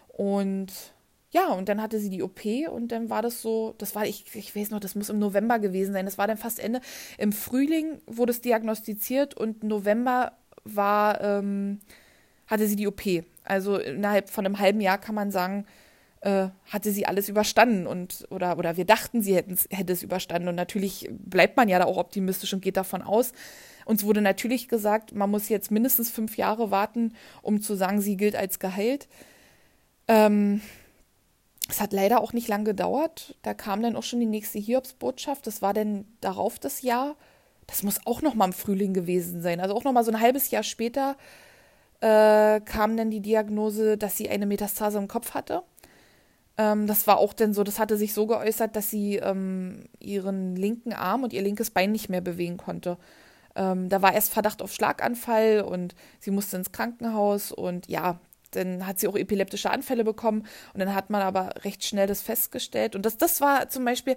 [0.08, 0.72] Und
[1.32, 4.34] ja, und dann hatte sie die OP und dann war das so, das war, ich,
[4.34, 6.04] ich weiß noch, das muss im November gewesen sein.
[6.04, 6.80] Das war dann fast Ende.
[7.18, 10.32] Im Frühling wurde es diagnostiziert und November
[10.64, 11.80] war, ähm,
[12.46, 13.02] hatte sie die OP.
[13.44, 15.66] Also innerhalb von einem halben Jahr kann man sagen,
[16.20, 20.54] äh, hatte sie alles überstanden und oder oder wir dachten, sie hätte es überstanden und
[20.54, 23.32] natürlich bleibt man ja da auch optimistisch und geht davon aus.
[23.86, 28.16] Uns wurde natürlich gesagt, man muss jetzt mindestens fünf Jahre warten, um zu sagen, sie
[28.16, 29.08] gilt als geheilt.
[30.08, 30.60] Ähm,
[31.68, 33.36] es hat leider auch nicht lang gedauert.
[33.42, 35.46] Da kam dann auch schon die nächste Hiobsbotschaft.
[35.46, 37.16] Das war dann darauf das Jahr.
[37.70, 39.60] Das muss auch noch mal im Frühling gewesen sein.
[39.60, 41.16] Also auch noch mal so ein halbes Jahr später
[42.00, 45.62] äh, kam dann die Diagnose, dass sie eine Metastase im Kopf hatte.
[46.58, 50.56] Ähm, das war auch dann so, das hatte sich so geäußert, dass sie ähm, ihren
[50.56, 52.98] linken Arm und ihr linkes Bein nicht mehr bewegen konnte.
[53.54, 58.18] Ähm, da war erst Verdacht auf Schlaganfall und sie musste ins Krankenhaus und ja,
[58.50, 62.20] dann hat sie auch epileptische Anfälle bekommen und dann hat man aber recht schnell das
[62.20, 62.96] festgestellt.
[62.96, 64.16] Und das, das war zum Beispiel,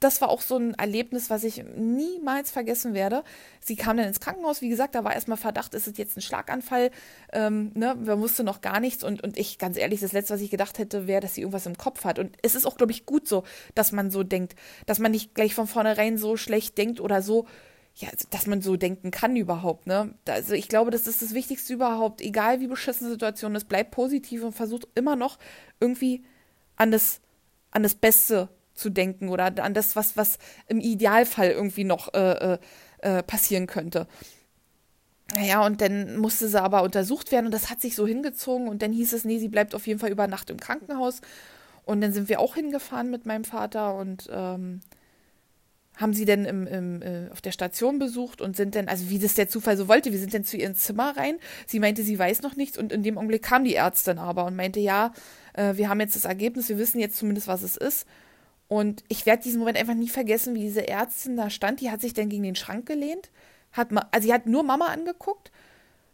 [0.00, 3.24] das war auch so ein Erlebnis, was ich niemals vergessen werde.
[3.60, 6.20] Sie kam dann ins Krankenhaus, wie gesagt, da war erstmal Verdacht, ist es jetzt ein
[6.22, 6.90] Schlaganfall?
[7.32, 7.94] Ähm, ne?
[7.94, 10.78] Man wusste noch gar nichts und, und ich, ganz ehrlich, das Letzte, was ich gedacht
[10.78, 12.18] hätte, wäre, dass sie irgendwas im Kopf hat.
[12.18, 14.54] Und es ist auch, glaube ich, gut so, dass man so denkt,
[14.84, 17.46] dass man nicht gleich von vornherein so schlecht denkt oder so,
[17.94, 20.14] ja, dass man so denken kann überhaupt, ne?
[20.28, 24.42] Also ich glaube, das ist das Wichtigste überhaupt, egal wie beschissen Situation ist, bleibt positiv
[24.44, 25.38] und versucht immer noch
[25.80, 26.22] irgendwie
[26.76, 27.22] an das,
[27.70, 32.54] an das Beste zu denken oder an das, was, was im Idealfall irgendwie noch äh,
[32.54, 32.58] äh,
[32.98, 34.06] äh, passieren könnte.
[35.34, 38.82] Naja, und dann musste sie aber untersucht werden und das hat sich so hingezogen und
[38.82, 41.20] dann hieß es, nee, sie bleibt auf jeden Fall über Nacht im Krankenhaus.
[41.84, 44.80] Und dann sind wir auch hingefahren mit meinem Vater und ähm,
[45.96, 49.18] haben sie denn im, im, äh, auf der Station besucht und sind dann, also wie
[49.18, 51.38] das der Zufall so wollte, wir sind dann zu ihrem Zimmer rein.
[51.66, 54.56] Sie meinte, sie weiß noch nichts und in dem Augenblick kam die Ärztin aber und
[54.56, 55.12] meinte, ja,
[55.54, 58.06] äh, wir haben jetzt das Ergebnis, wir wissen jetzt zumindest, was es ist.
[58.68, 61.80] Und ich werde diesen Moment einfach nie vergessen, wie diese Ärztin da stand.
[61.80, 63.30] Die hat sich dann gegen den Schrank gelehnt,
[63.72, 65.52] hat also sie hat nur Mama angeguckt.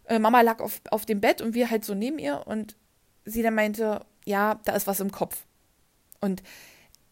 [0.05, 2.77] Äh, Mama lag auf, auf dem Bett und wir halt so neben ihr und
[3.25, 5.45] sie dann meinte, ja, da ist was im Kopf.
[6.21, 6.43] Und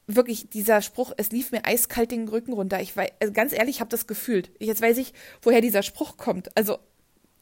[0.06, 2.80] wirklich dieser Spruch, es lief mir eiskalt den Rücken runter.
[2.80, 4.50] Ich weiß, also ganz ehrlich, ich habe das gefühlt.
[4.58, 6.54] Jetzt weiß ich, woher dieser Spruch kommt.
[6.56, 6.78] Also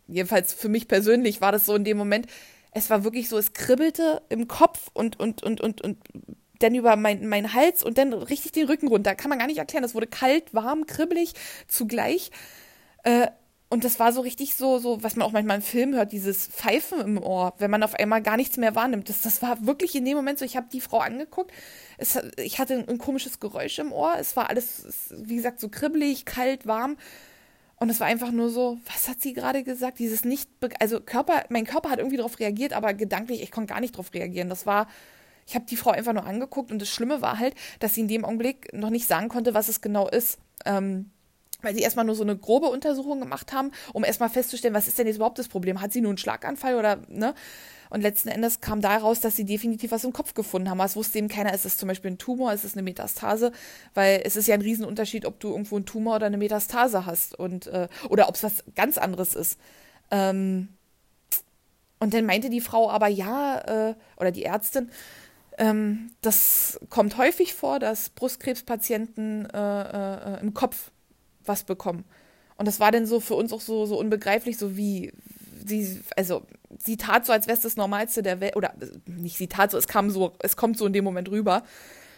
[0.06, 2.26] jedenfalls für mich persönlich war das so in dem Moment.
[2.72, 5.98] Es war wirklich so, es kribbelte im Kopf und und und und und
[6.58, 9.14] dann über meinen mein Hals und dann richtig den Rücken runter.
[9.14, 9.82] Kann man gar nicht erklären.
[9.82, 11.34] Das wurde kalt, warm, kribbelig
[11.68, 12.30] zugleich.
[13.04, 13.28] Äh,
[13.70, 16.46] und das war so richtig so, so, was man auch manchmal im Film hört, dieses
[16.46, 19.10] Pfeifen im Ohr, wenn man auf einmal gar nichts mehr wahrnimmt.
[19.10, 21.52] Das, das war wirklich in dem Moment so, ich habe die Frau angeguckt,
[21.98, 25.68] es, ich hatte ein, ein, komisches Geräusch im Ohr, es war alles, wie gesagt, so
[25.68, 26.96] kribbelig, kalt, warm.
[27.76, 29.98] Und es war einfach nur so, was hat sie gerade gesagt?
[29.98, 30.48] Dieses nicht,
[30.80, 34.12] also Körper, mein Körper hat irgendwie darauf reagiert, aber gedanklich, ich konnte gar nicht darauf
[34.14, 34.48] reagieren.
[34.48, 34.88] Das war,
[35.48, 38.08] ich habe die Frau einfach nur angeguckt und das Schlimme war halt, dass sie in
[38.08, 40.38] dem Augenblick noch nicht sagen konnte, was es genau ist.
[40.66, 41.10] Ähm,
[41.62, 44.98] weil sie erstmal nur so eine grobe Untersuchung gemacht haben, um erstmal festzustellen, was ist
[44.98, 45.80] denn jetzt überhaupt das Problem?
[45.80, 47.34] Hat sie nur einen Schlaganfall oder, ne?
[47.90, 50.78] Und letzten Endes kam daraus, dass sie definitiv was im Kopf gefunden haben.
[50.80, 53.50] Es wusste eben keiner, ist es zum Beispiel ein Tumor, ist es eine Metastase,
[53.94, 57.36] weil es ist ja ein Riesenunterschied, ob du irgendwo einen Tumor oder eine Metastase hast
[57.36, 59.58] und äh, oder ob es was ganz anderes ist.
[60.10, 60.68] Ähm,
[61.98, 64.90] und dann meinte die Frau aber ja, äh, oder die Ärztin,
[65.58, 70.90] ähm, das kommt häufig vor, dass Brustkrebspatienten äh, äh, im Kopf
[71.44, 72.04] was bekommen.
[72.56, 75.12] Und das war dann so für uns auch so, so unbegreiflich, so wie
[75.66, 76.42] sie, also
[76.78, 78.74] sie tat so, als wäre es das Normalste der Welt, oder
[79.06, 81.62] nicht sie tat so, es kam so, es kommt so in dem Moment rüber.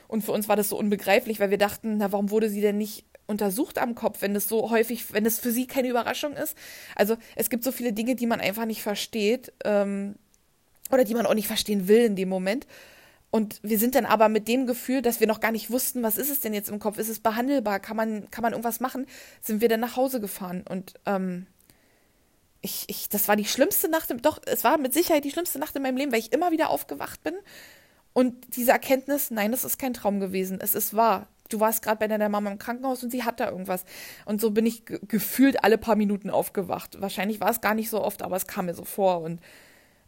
[0.09, 2.79] Und für uns war das so unbegreiflich, weil wir dachten, na, warum wurde sie denn
[2.79, 6.57] nicht untersucht am Kopf, wenn das so häufig, wenn das für sie keine Überraschung ist?
[6.97, 10.17] Also es gibt so viele Dinge, die man einfach nicht versteht ähm,
[10.91, 12.67] oder die man auch nicht verstehen will in dem Moment.
[13.31, 16.19] Und wir sind dann aber mit dem Gefühl, dass wir noch gar nicht wussten, was
[16.19, 16.99] ist es denn jetzt im Kopf?
[16.99, 17.79] Ist es behandelbar?
[17.79, 19.07] Kann man, kann man irgendwas machen?
[19.41, 20.65] Sind wir dann nach Hause gefahren.
[20.69, 21.47] Und ähm,
[22.61, 25.77] ich, ich, das war die schlimmste Nacht, doch, es war mit Sicherheit die schlimmste Nacht
[25.77, 27.35] in meinem Leben, weil ich immer wieder aufgewacht bin.
[28.13, 30.59] Und diese Erkenntnis, nein, das ist kein Traum gewesen.
[30.61, 31.29] Es ist wahr.
[31.49, 33.85] Du warst gerade bei deiner Mama im Krankenhaus und sie hat da irgendwas.
[34.25, 37.01] Und so bin ich gefühlt alle paar Minuten aufgewacht.
[37.01, 39.21] Wahrscheinlich war es gar nicht so oft, aber es kam mir so vor.
[39.21, 39.41] Und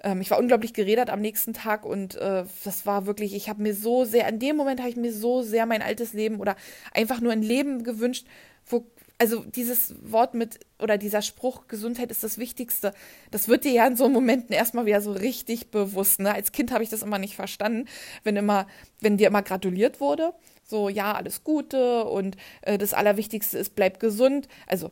[0.02, 3.62] ähm, ich war unglaublich geredet am nächsten Tag und äh, das war wirklich, ich habe
[3.62, 6.56] mir so sehr, in dem Moment habe ich mir so sehr mein altes Leben oder
[6.92, 8.26] einfach nur ein Leben gewünscht,
[8.66, 8.86] wo,
[9.18, 12.92] also dieses Wort mit oder dieser Spruch, Gesundheit ist das Wichtigste,
[13.30, 16.20] das wird dir ja in so Momenten erstmal wieder so richtig bewusst.
[16.20, 16.34] Ne?
[16.34, 17.88] Als Kind habe ich das immer nicht verstanden,
[18.24, 18.66] wenn immer,
[19.00, 20.32] wenn dir immer gratuliert wurde,
[20.64, 24.48] so ja, alles Gute und äh, das Allerwichtigste ist, bleib gesund.
[24.66, 24.90] Also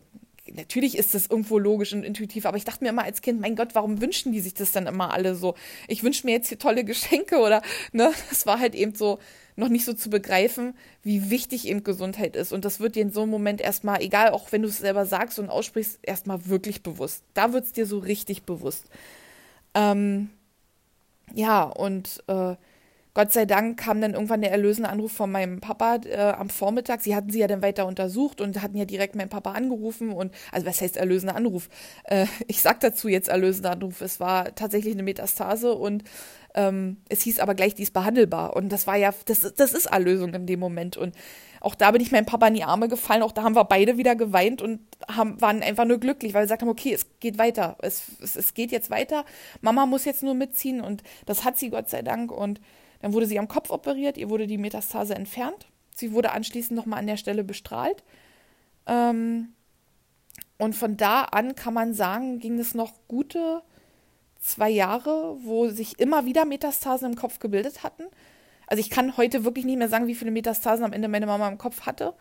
[0.55, 3.57] natürlich ist das irgendwo logisch und intuitiv, aber ich dachte mir immer als Kind, mein
[3.57, 5.55] Gott, warum wünschen die sich das dann immer alle so?
[5.89, 9.19] Ich wünsche mir jetzt hier tolle Geschenke oder, ne, das war halt eben so
[9.57, 12.53] noch nicht so zu begreifen, wie wichtig eben Gesundheit ist.
[12.53, 15.07] Und das wird dir in so einem Moment erstmal, egal, auch wenn du es selber
[15.07, 17.23] sagst und aussprichst, erstmal wirklich bewusst.
[17.35, 18.87] Da wird es dir so richtig bewusst.
[19.75, 20.31] Ähm,
[21.35, 22.57] ja, und äh,
[23.15, 27.01] Gott sei Dank kam dann irgendwann der erlösende Anruf von meinem Papa äh, am Vormittag.
[27.01, 30.33] Sie hatten sie ja dann weiter untersucht und hatten ja direkt meinen Papa angerufen und
[30.53, 31.69] also was heißt erlösender Anruf?
[32.05, 34.01] Äh, ich sag dazu jetzt erlösender Anruf.
[34.01, 36.05] Es war tatsächlich eine Metastase und
[36.55, 38.57] Ähm, es hieß aber gleich, die ist behandelbar.
[38.57, 40.97] Und das war ja, das, das ist Erlösung in dem Moment.
[40.97, 41.15] Und
[41.61, 43.23] auch da bin ich meinem Papa in die Arme gefallen.
[43.23, 46.47] Auch da haben wir beide wieder geweint und haben, waren einfach nur glücklich, weil wir
[46.47, 47.77] gesagt haben, okay, es geht weiter.
[47.83, 49.25] Es, es, es geht jetzt weiter.
[49.61, 52.33] Mama muss jetzt nur mitziehen und das hat sie Gott sei Dank.
[52.33, 52.61] Und
[53.01, 54.19] dann wurde sie am Kopf operiert.
[54.19, 55.67] Ihr wurde die Metastase entfernt.
[55.95, 58.03] Sie wurde anschließend nochmal an der Stelle bestrahlt.
[58.87, 59.55] Ähm,
[60.59, 63.63] und von da an kann man sagen, ging es noch gute
[64.39, 68.05] zwei Jahre, wo sich immer wieder Metastasen im Kopf gebildet hatten.
[68.67, 71.49] Also ich kann heute wirklich nicht mehr sagen, wie viele Metastasen am Ende meine Mama
[71.49, 72.15] im Kopf hatte.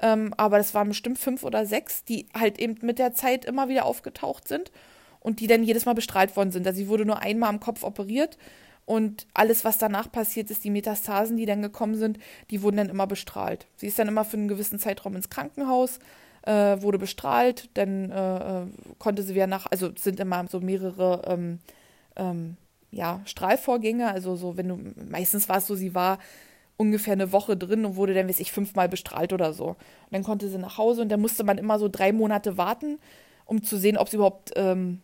[0.00, 3.68] Ähm, aber das waren bestimmt fünf oder sechs, die halt eben mit der Zeit immer
[3.68, 4.72] wieder aufgetaucht sind
[5.20, 6.66] und die dann jedes Mal bestrahlt worden sind.
[6.66, 8.36] Also sie wurde nur einmal am Kopf operiert
[8.86, 12.18] und alles, was danach passiert ist, die Metastasen, die dann gekommen sind,
[12.50, 13.66] die wurden dann immer bestrahlt.
[13.76, 15.98] Sie ist dann immer für einen gewissen Zeitraum ins Krankenhaus,
[16.42, 18.66] äh, wurde bestrahlt, dann äh, äh,
[18.98, 21.58] konnte sie wieder nach, also sind immer so mehrere ähm,
[22.16, 22.56] ähm,
[22.90, 26.18] ja, Strahlvorgänge, also so, wenn du, meistens war es so, sie war
[26.76, 29.68] ungefähr eine Woche drin und wurde dann, weiß ich, fünfmal bestrahlt oder so.
[29.68, 29.76] Und
[30.10, 32.98] dann konnte sie nach Hause und dann musste man immer so drei Monate warten,
[33.46, 35.00] um zu sehen, ob sie überhaupt, ähm,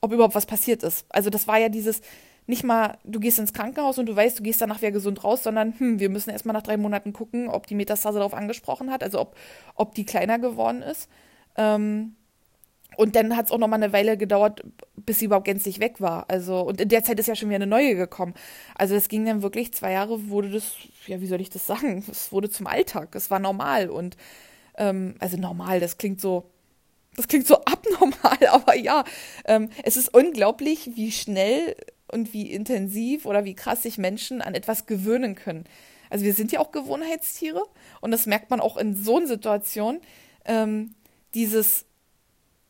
[0.00, 1.06] ob überhaupt was passiert ist.
[1.08, 2.02] Also das war ja dieses,
[2.46, 5.42] nicht mal, du gehst ins Krankenhaus und du weißt, du gehst danach wieder gesund raus,
[5.42, 9.02] sondern hm, wir müssen erstmal nach drei Monaten gucken, ob die Metastase darauf angesprochen hat,
[9.02, 9.36] also ob,
[9.74, 11.08] ob die kleiner geworden ist.
[11.56, 12.16] Ähm,
[12.96, 14.62] und dann hat es auch noch mal eine Weile gedauert,
[14.96, 16.26] bis sie überhaupt gänzlich weg war.
[16.28, 18.34] Also, und in der Zeit ist ja schon wieder eine neue gekommen.
[18.74, 20.74] Also, es ging dann wirklich zwei Jahre, wurde das,
[21.06, 22.04] ja, wie soll ich das sagen?
[22.10, 23.14] Es wurde zum Alltag.
[23.14, 23.90] Es war normal.
[23.90, 24.16] Und,
[24.76, 26.50] ähm, also normal, das klingt so,
[27.16, 29.04] das klingt so abnormal, aber ja,
[29.46, 31.76] ähm, es ist unglaublich, wie schnell
[32.14, 35.64] und wie intensiv oder wie krass sich Menschen an etwas gewöhnen können.
[36.08, 37.64] Also wir sind ja auch Gewohnheitstiere
[38.00, 40.00] und das merkt man auch in so einer Situation.
[40.44, 40.94] Ähm,
[41.34, 41.86] dieses,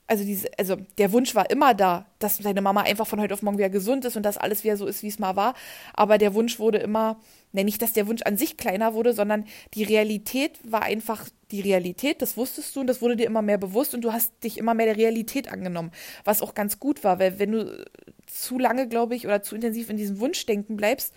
[0.06, 3.42] also diese, also der Wunsch war immer da, dass deine Mama einfach von heute auf
[3.42, 5.54] morgen wieder gesund ist und dass alles wieder so ist, wie es mal war.
[5.94, 7.18] Aber der Wunsch wurde immer,
[7.52, 11.60] ne, nicht, dass der Wunsch an sich kleiner wurde, sondern die Realität war einfach die
[11.60, 14.58] Realität, das wusstest du und das wurde dir immer mehr bewusst und du hast dich
[14.58, 15.92] immer mehr der Realität angenommen,
[16.24, 17.86] was auch ganz gut war, weil wenn du
[18.26, 21.14] zu lange, glaube ich, oder zu intensiv in diesem Wunschdenken bleibst,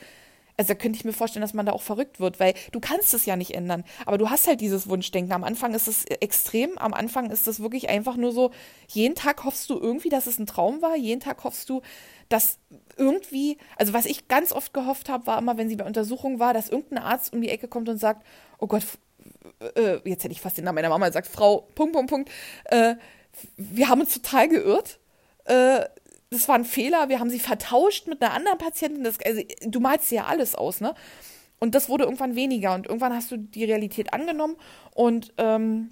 [0.57, 3.25] also könnte ich mir vorstellen, dass man da auch verrückt wird, weil du kannst es
[3.25, 3.83] ja nicht ändern.
[4.05, 5.31] Aber du hast halt dieses Wunschdenken.
[5.31, 8.51] Am Anfang ist es extrem, am Anfang ist es wirklich einfach nur so,
[8.87, 11.81] jeden Tag hoffst du irgendwie, dass es ein Traum war, jeden Tag hoffst du,
[12.27, 12.57] dass
[12.97, 16.53] irgendwie, also was ich ganz oft gehofft habe, war immer, wenn sie bei Untersuchung war,
[16.53, 18.25] dass irgendein Arzt um die Ecke kommt und sagt,
[18.57, 18.83] oh Gott,
[19.75, 22.31] äh, jetzt hätte ich fast den Namen meiner Mama gesagt, Frau, Punkt, Punkt, Punkt,
[22.65, 22.95] äh,
[23.55, 24.99] wir haben uns total geirrt.
[25.45, 25.85] Äh,
[26.29, 29.03] das war ein Fehler, wir haben sie vertauscht mit einer anderen Patientin.
[29.03, 30.93] Das, also, du malst ja alles aus, ne?
[31.59, 34.57] Und das wurde irgendwann weniger und irgendwann hast du die Realität angenommen
[34.93, 35.89] und ähm,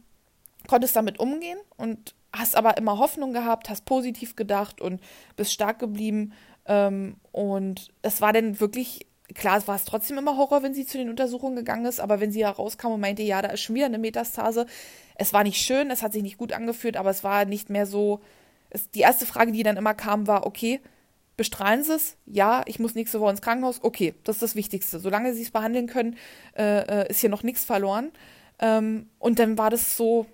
[0.68, 5.02] konntest damit umgehen und hast aber immer Hoffnung gehabt, hast positiv gedacht und
[5.36, 6.34] bist stark geblieben.
[6.68, 10.86] Ähm, und es war dann wirklich, klar, es war es trotzdem immer Horror, wenn sie
[10.86, 13.76] zu den Untersuchungen gegangen ist, aber wenn sie herauskam und meinte, ja, da ist schon
[13.76, 14.68] wieder eine Metastase,
[15.16, 17.86] es war nicht schön, es hat sich nicht gut angefühlt, aber es war nicht mehr
[17.86, 18.20] so,
[18.94, 20.80] die erste Frage, die dann immer kam, war, okay,
[21.38, 22.18] bestrahlen Sie es?
[22.26, 23.84] Ja, ich muss nächste Woche ins Krankenhaus.
[23.84, 25.00] Okay, das ist das Wichtigste.
[25.00, 26.18] Solange Sie es behandeln können,
[26.58, 28.12] äh, äh, ist hier noch nichts verloren.
[28.60, 30.26] Ähm, und dann war das so,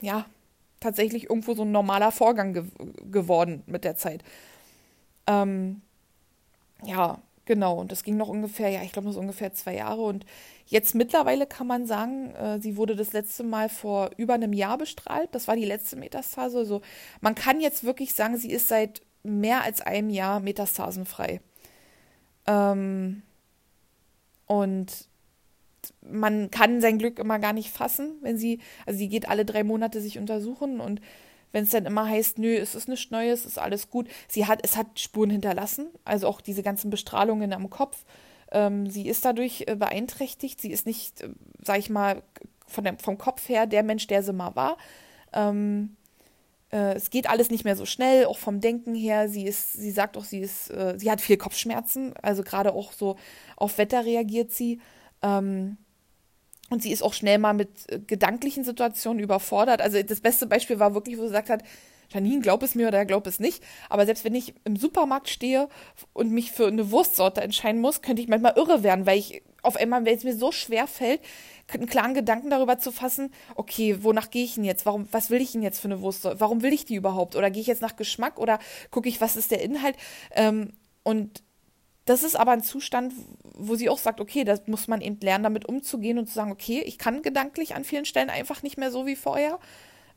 [0.00, 0.26] ja,
[0.80, 2.64] tatsächlich irgendwo so ein normaler Vorgang ge
[3.10, 4.24] geworden mit der Zeit.
[5.26, 5.82] Ähm,
[6.84, 7.78] ja, genau.
[7.78, 10.00] Und das ging noch ungefähr, ja, ich glaube, noch so ungefähr zwei Jahre.
[10.00, 10.24] Und
[10.70, 14.78] Jetzt mittlerweile kann man sagen, äh, sie wurde das letzte Mal vor über einem Jahr
[14.78, 15.28] bestrahlt.
[15.32, 16.58] Das war die letzte Metastase.
[16.58, 16.80] Also
[17.20, 21.40] man kann jetzt wirklich sagen, sie ist seit mehr als einem Jahr metastasenfrei.
[22.46, 23.22] Ähm,
[24.46, 25.08] und
[26.02, 29.64] man kann sein Glück immer gar nicht fassen, wenn sie, also sie geht alle drei
[29.64, 31.00] Monate sich untersuchen und
[31.50, 34.08] wenn es dann immer heißt, nö, es ist nichts Neues, ist alles gut.
[34.28, 38.04] Sie hat, es hat Spuren hinterlassen, also auch diese ganzen Bestrahlungen am Kopf
[38.50, 40.60] ähm, sie ist dadurch äh, beeinträchtigt.
[40.60, 41.28] Sie ist nicht, äh,
[41.62, 42.22] sag ich mal,
[42.66, 44.76] von der, vom Kopf her der Mensch, der sie mal war.
[45.32, 45.96] Ähm,
[46.72, 49.28] äh, es geht alles nicht mehr so schnell, auch vom Denken her.
[49.28, 52.92] Sie ist, sie sagt auch, sie ist, äh, sie hat viel Kopfschmerzen, also gerade auch
[52.92, 53.16] so
[53.56, 54.80] auf Wetter reagiert sie.
[55.22, 55.76] Ähm,
[56.70, 59.82] und sie ist auch schnell mal mit äh, gedanklichen Situationen überfordert.
[59.82, 61.64] Also das beste Beispiel war wirklich, wo sie gesagt hat,
[62.12, 63.62] Janine, glaub es mir oder glaub es nicht.
[63.88, 65.68] Aber selbst wenn ich im Supermarkt stehe
[66.12, 69.76] und mich für eine Wurstsorte entscheiden muss, könnte ich manchmal irre werden, weil ich auf
[69.76, 71.20] einmal, weil es mir so schwer fällt,
[71.72, 74.86] einen klaren Gedanken darüber zu fassen, okay, wonach gehe ich denn jetzt?
[74.86, 76.40] Warum, was will ich denn jetzt für eine Wurstsorte?
[76.40, 77.36] Warum will ich die überhaupt?
[77.36, 78.58] Oder gehe ich jetzt nach Geschmack oder
[78.90, 79.96] gucke ich, was ist der Inhalt?
[80.32, 81.42] Ähm, und
[82.06, 83.12] das ist aber ein Zustand,
[83.54, 86.50] wo sie auch sagt, okay, das muss man eben lernen, damit umzugehen und zu sagen,
[86.50, 89.60] okay, ich kann gedanklich an vielen Stellen einfach nicht mehr so wie vorher.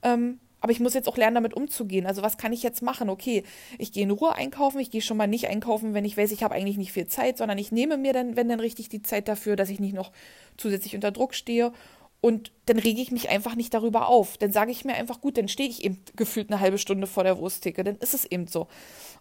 [0.01, 2.05] Ähm, aber ich muss jetzt auch lernen, damit umzugehen.
[2.05, 3.09] Also was kann ich jetzt machen?
[3.09, 3.43] Okay,
[3.77, 6.41] ich gehe in Ruhe einkaufen, ich gehe schon mal nicht einkaufen, wenn ich weiß, ich
[6.41, 9.27] habe eigentlich nicht viel Zeit, sondern ich nehme mir dann, wenn dann richtig die Zeit
[9.27, 10.13] dafür, dass ich nicht noch
[10.55, 11.73] zusätzlich unter Druck stehe.
[12.21, 14.37] Und dann rege ich mich einfach nicht darüber auf.
[14.37, 17.25] Dann sage ich mir einfach, gut, dann stehe ich eben gefühlt eine halbe Stunde vor
[17.25, 17.83] der Wursttheke.
[17.83, 18.69] Dann ist es eben so.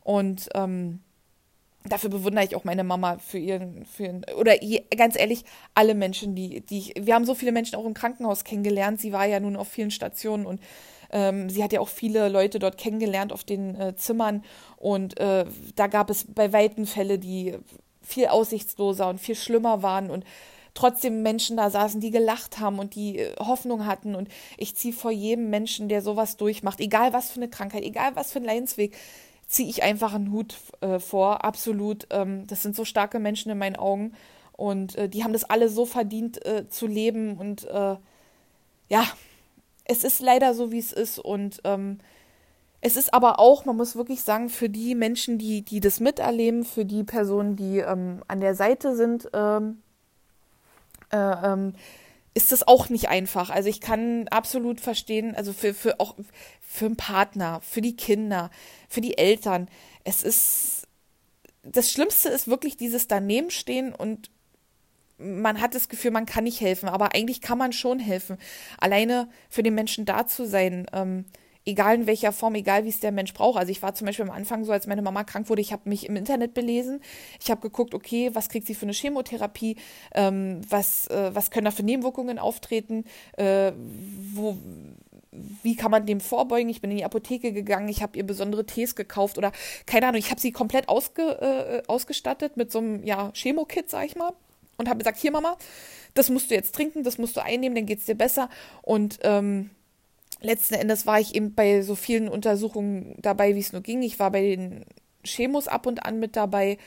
[0.05, 1.01] Und ähm,
[1.85, 5.97] dafür bewundere ich auch meine Mama für ihren, für ihren oder je, ganz ehrlich, alle
[5.97, 9.01] Menschen, die, die ich, wir haben so viele Menschen auch im Krankenhaus kennengelernt.
[9.01, 10.61] Sie war ja nun auf vielen Stationen und
[11.13, 14.43] ähm, sie hat ja auch viele Leute dort kennengelernt auf den äh, Zimmern
[14.77, 15.45] und äh,
[15.77, 17.57] da gab es bei Weitem Fälle, die
[18.03, 20.25] viel aussichtsloser und viel schlimmer waren und
[20.75, 24.15] trotzdem Menschen da saßen, die gelacht haben und die äh, Hoffnung hatten.
[24.15, 28.17] Und ich ziehe vor jedem Menschen, der sowas durchmacht, egal was für eine Krankheit, egal
[28.17, 28.97] was für ein Leidensweg,
[29.47, 31.45] ziehe ich einfach einen Hut äh, vor.
[31.45, 32.07] Absolut.
[32.11, 34.15] Ähm, das sind so starke Menschen in meinen Augen.
[34.53, 37.37] Und äh, die haben das alle so verdient äh, zu leben.
[37.37, 37.97] Und äh,
[38.89, 39.07] ja,
[39.85, 41.19] es ist leider so, wie es ist.
[41.19, 41.99] Und ähm,
[42.81, 46.65] es ist aber auch, man muss wirklich sagen, für die Menschen, die, die das miterleben,
[46.65, 49.83] für die Personen, die ähm, an der Seite sind, ähm,
[51.13, 51.75] äh, ähm,
[52.35, 53.51] ist das auch nicht einfach.
[53.51, 56.17] Also ich kann absolut verstehen, also für, für auch
[56.61, 58.51] für einen Partner, für die Kinder,
[58.89, 59.69] für die Eltern.
[60.05, 60.83] Es ist
[61.63, 64.31] das Schlimmste ist wirklich dieses daneben stehen und
[65.23, 68.39] man hat das Gefühl, man kann nicht helfen, aber eigentlich kann man schon helfen.
[68.79, 71.25] Alleine für den Menschen da zu sein, ähm,
[71.65, 73.59] egal in welcher Form, egal wie es der Mensch braucht.
[73.59, 75.89] Also ich war zum Beispiel am Anfang so, als meine Mama krank wurde, ich habe
[75.89, 77.01] mich im Internet belesen,
[77.41, 79.77] ich habe geguckt, okay, was kriegt sie für eine Chemotherapie,
[80.15, 83.05] ähm, was, äh, was können da für Nebenwirkungen auftreten,
[83.37, 83.73] äh,
[84.33, 84.57] wo
[85.63, 86.69] wie kann man dem vorbeugen?
[86.69, 89.51] Ich bin in die Apotheke gegangen, ich habe ihr besondere Tees gekauft oder
[89.87, 94.05] keine Ahnung, ich habe sie komplett ausge, äh, ausgestattet mit so einem ja, Chemo-Kit, sag
[94.05, 94.35] ich mal.
[94.77, 95.57] Und habe gesagt, hier Mama,
[96.15, 98.49] das musst du jetzt trinken, das musst du einnehmen, dann geht es dir besser.
[98.83, 99.71] Und ähm,
[100.41, 104.03] letzten Endes war ich eben bei so vielen Untersuchungen dabei, wie es nur ging.
[104.03, 104.85] Ich war bei den
[105.25, 106.79] Chemos ab und an mit dabei.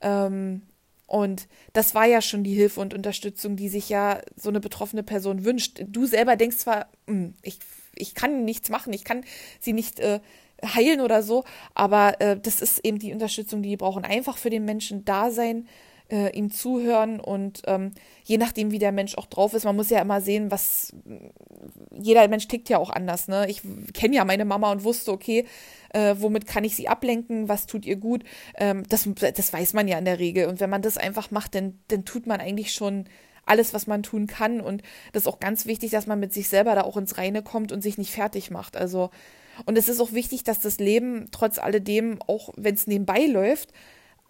[0.00, 0.62] Ähm,
[1.06, 5.02] und das war ja schon die Hilfe und Unterstützung, die sich ja so eine betroffene
[5.02, 5.84] Person wünscht.
[5.86, 7.58] Du selber denkst zwar, hm, ich,
[7.94, 9.24] ich kann nichts machen, ich kann
[9.60, 10.20] sie nicht äh,
[10.64, 14.04] heilen oder so, aber äh, das ist eben die Unterstützung, die die brauchen.
[14.04, 15.68] Einfach für den Menschen da sein,
[16.12, 19.88] äh, ihm zuhören und ähm, je nachdem, wie der Mensch auch drauf ist, man muss
[19.88, 20.94] ja immer sehen, was
[21.90, 23.28] jeder Mensch tickt ja auch anders.
[23.28, 23.46] Ne?
[23.48, 23.62] Ich
[23.94, 25.46] kenne ja meine Mama und wusste, okay,
[25.94, 28.24] äh, womit kann ich sie ablenken, was tut ihr gut.
[28.56, 30.48] Ähm, das, das weiß man ja in der Regel.
[30.48, 33.06] Und wenn man das einfach macht, dann, dann tut man eigentlich schon
[33.46, 34.60] alles, was man tun kann.
[34.60, 37.42] Und das ist auch ganz wichtig, dass man mit sich selber da auch ins Reine
[37.42, 38.76] kommt und sich nicht fertig macht.
[38.76, 39.10] Also,
[39.64, 43.72] und es ist auch wichtig, dass das Leben trotz alledem, auch wenn es nebenbei läuft,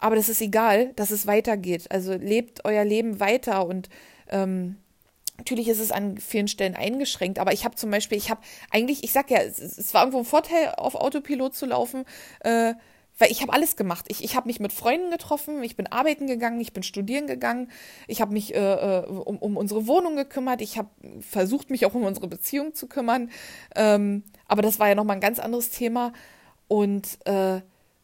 [0.03, 1.91] aber das ist egal, dass es weitergeht.
[1.91, 3.88] Also lebt euer Leben weiter und
[4.29, 4.77] ähm,
[5.38, 9.03] Natürlich ist es an vielen Stellen eingeschränkt, aber ich habe zum Beispiel, ich habe eigentlich,
[9.03, 12.05] ich sag ja, es, es, war irgendwo ein Vorteil, auf Autopilot zu laufen,
[12.41, 12.75] äh,
[13.19, 14.05] weil ich habe alles gemacht.
[14.09, 17.73] Ich, ich habe mich mit Freunden getroffen, ich bin arbeiten gegangen, ich bin studieren gegangen,
[18.07, 21.95] ich habe mich äh, äh, um, um unsere Wohnung gekümmert, ich habe versucht, mich auch
[21.95, 23.31] um unsere Beziehung zu kümmern.
[23.75, 26.12] Ähm, aber das war ja nochmal ein ganz anderes Thema.
[26.69, 27.62] Und äh,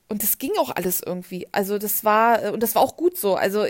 [0.09, 1.47] und das ging auch alles irgendwie.
[1.53, 3.35] Also das war, äh, und das war auch gut so.
[3.35, 3.61] Also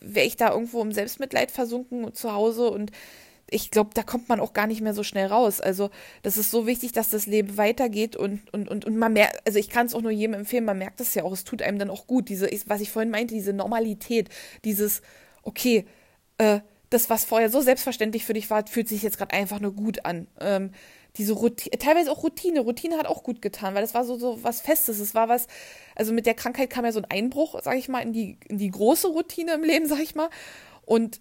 [0.00, 2.90] wäre ich da irgendwo im Selbstmitleid versunken zu Hause und
[3.50, 5.60] ich glaube, da kommt man auch gar nicht mehr so schnell raus.
[5.60, 5.90] Also
[6.22, 9.58] das ist so wichtig, dass das Leben weitergeht und, und, und, und man merkt, also
[9.58, 11.78] ich kann es auch nur jedem empfehlen, man merkt es ja auch, es tut einem
[11.78, 12.28] dann auch gut.
[12.30, 14.30] Diese, was ich vorhin meinte, diese Normalität,
[14.64, 15.02] dieses,
[15.42, 15.84] okay,
[16.38, 19.72] äh, das, was vorher so selbstverständlich für dich war, fühlt sich jetzt gerade einfach nur
[19.72, 20.26] gut an.
[20.40, 20.70] Ähm,
[21.16, 22.60] diese Routine, teilweise auch Routine.
[22.60, 24.98] Routine hat auch gut getan, weil das war so, so was Festes.
[24.98, 25.46] Es war was,
[25.94, 28.58] also mit der Krankheit kam ja so ein Einbruch, sag ich mal, in die, in
[28.58, 30.28] die große Routine im Leben, sag ich mal.
[30.84, 31.20] Und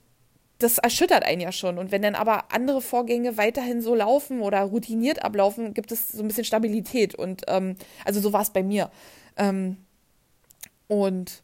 [0.60, 1.78] das erschüttert einen ja schon.
[1.78, 6.24] Und wenn dann aber andere Vorgänge weiterhin so laufen oder routiniert ablaufen, gibt es so
[6.24, 7.14] ein bisschen Stabilität.
[7.14, 7.76] Und ähm,
[8.06, 8.90] also so war es bei mir.
[9.38, 9.78] Ähm,
[10.88, 11.44] und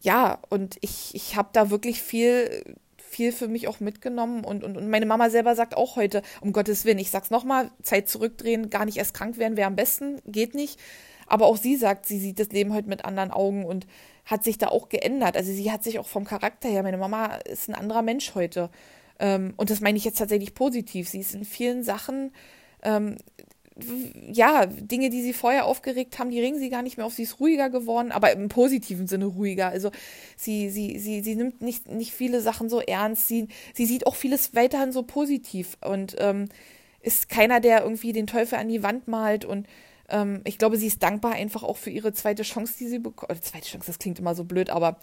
[0.00, 2.76] ja, und ich, ich habe da wirklich viel
[3.08, 6.52] viel für mich auch mitgenommen und, und, und meine Mama selber sagt auch heute, um
[6.52, 10.20] Gottes Willen, ich sag's nochmal, Zeit zurückdrehen, gar nicht erst krank werden wäre am besten,
[10.26, 10.78] geht nicht.
[11.26, 13.86] Aber auch sie sagt, sie sieht das Leben heute mit anderen Augen und
[14.24, 15.36] hat sich da auch geändert.
[15.36, 18.70] Also sie hat sich auch vom Charakter her, meine Mama ist ein anderer Mensch heute.
[19.18, 21.08] Ähm, und das meine ich jetzt tatsächlich positiv.
[21.08, 22.32] Sie ist in vielen Sachen
[22.82, 23.16] ähm,
[24.32, 27.14] ja, Dinge, die sie vorher aufgeregt haben, die regen sie gar nicht mehr auf.
[27.14, 29.68] Sie ist ruhiger geworden, aber im positiven Sinne ruhiger.
[29.68, 29.90] Also
[30.36, 33.28] sie, sie, sie, sie nimmt nicht, nicht viele Sachen so ernst.
[33.28, 36.48] Sie, sie sieht auch vieles weiterhin so positiv und ähm,
[37.00, 39.66] ist keiner, der irgendwie den Teufel an die Wand malt und
[40.08, 43.30] ähm, ich glaube, sie ist dankbar einfach auch für ihre zweite Chance, die sie bekommt.
[43.30, 44.98] Äh, zweite Chance, das klingt immer so blöd, aber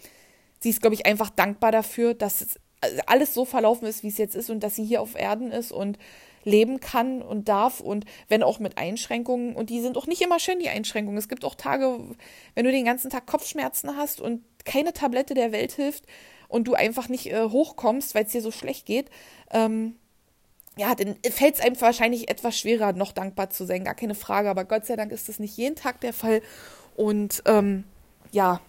[0.60, 2.60] sie ist, glaube ich, einfach dankbar dafür, dass es
[3.06, 5.72] alles so verlaufen ist, wie es jetzt ist und dass sie hier auf Erden ist
[5.72, 5.98] und
[6.46, 9.54] leben kann und darf und wenn auch mit Einschränkungen.
[9.54, 11.18] Und die sind auch nicht immer schön, die Einschränkungen.
[11.18, 11.98] Es gibt auch Tage,
[12.54, 16.04] wenn du den ganzen Tag Kopfschmerzen hast und keine Tablette der Welt hilft
[16.48, 19.10] und du einfach nicht äh, hochkommst, weil es dir so schlecht geht.
[19.50, 19.96] Ähm,
[20.78, 24.48] ja, dann fällt es einem wahrscheinlich etwas schwerer, noch dankbar zu sein, gar keine Frage.
[24.48, 26.42] Aber Gott sei Dank ist das nicht jeden Tag der Fall.
[26.94, 27.84] Und ähm,
[28.30, 28.60] ja,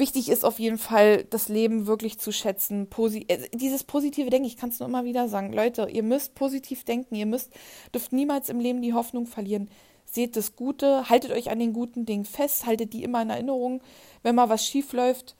[0.00, 2.88] wichtig ist auf jeden Fall, das Leben wirklich zu schätzen.
[2.88, 6.34] Posi äh, dieses positive Denken, ich kann es nur immer wieder sagen, Leute, ihr müsst
[6.34, 7.52] positiv denken, ihr müsst,
[7.94, 9.70] dürft niemals im Leben die Hoffnung verlieren.
[10.04, 13.80] Seht das Gute, haltet euch an den guten Dingen fest, haltet die immer in Erinnerung.
[14.24, 15.36] Wenn mal was schief läuft,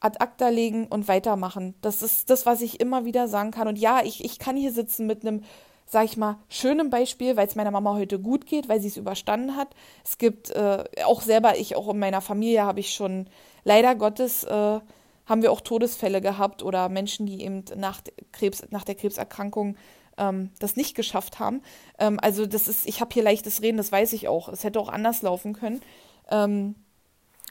[0.00, 1.74] ad acta legen und weitermachen.
[1.80, 3.68] Das ist das, was ich immer wieder sagen kann.
[3.68, 5.44] Und ja, ich, ich kann hier sitzen mit einem,
[5.92, 8.96] sag ich mal, schönen Beispiel, weil es meiner Mama heute gut geht, weil sie es
[8.96, 9.68] überstanden hat.
[10.02, 13.28] Es gibt äh, auch selber, ich auch in meiner Familie habe ich schon,
[13.62, 14.80] leider Gottes, äh,
[15.26, 18.00] haben wir auch Todesfälle gehabt oder Menschen, die eben nach,
[18.32, 19.76] Krebs, nach der Krebserkrankung
[20.16, 21.60] ähm, das nicht geschafft haben.
[21.98, 24.48] Ähm, also das ist, ich habe hier leichtes Reden, das weiß ich auch.
[24.48, 25.82] Es hätte auch anders laufen können.
[26.30, 26.74] Ähm,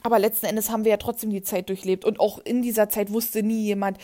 [0.02, 2.04] aber letzten Endes haben wir ja trotzdem die Zeit durchlebt.
[2.04, 3.98] Und auch in dieser Zeit wusste nie jemand,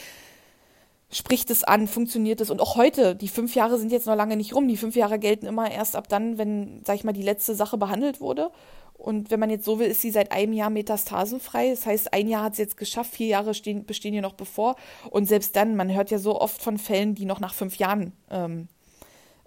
[1.11, 2.51] spricht es an, funktioniert es.
[2.51, 4.69] Und auch heute, die fünf Jahre sind jetzt noch lange nicht rum.
[4.69, 7.79] Die fünf Jahre gelten immer erst ab dann, wenn, sag ich mal, die letzte Sache
[7.79, 8.51] behandelt wurde.
[8.99, 11.71] Und wenn man jetzt so will, ist sie seit einem Jahr metastasenfrei.
[11.71, 14.75] Das heißt, ein Jahr hat sie jetzt geschafft, vier Jahre stehen, bestehen ihr noch bevor.
[15.09, 18.13] Und selbst dann, man hört ja so oft von Fällen, die noch nach fünf Jahren
[18.29, 18.67] ähm,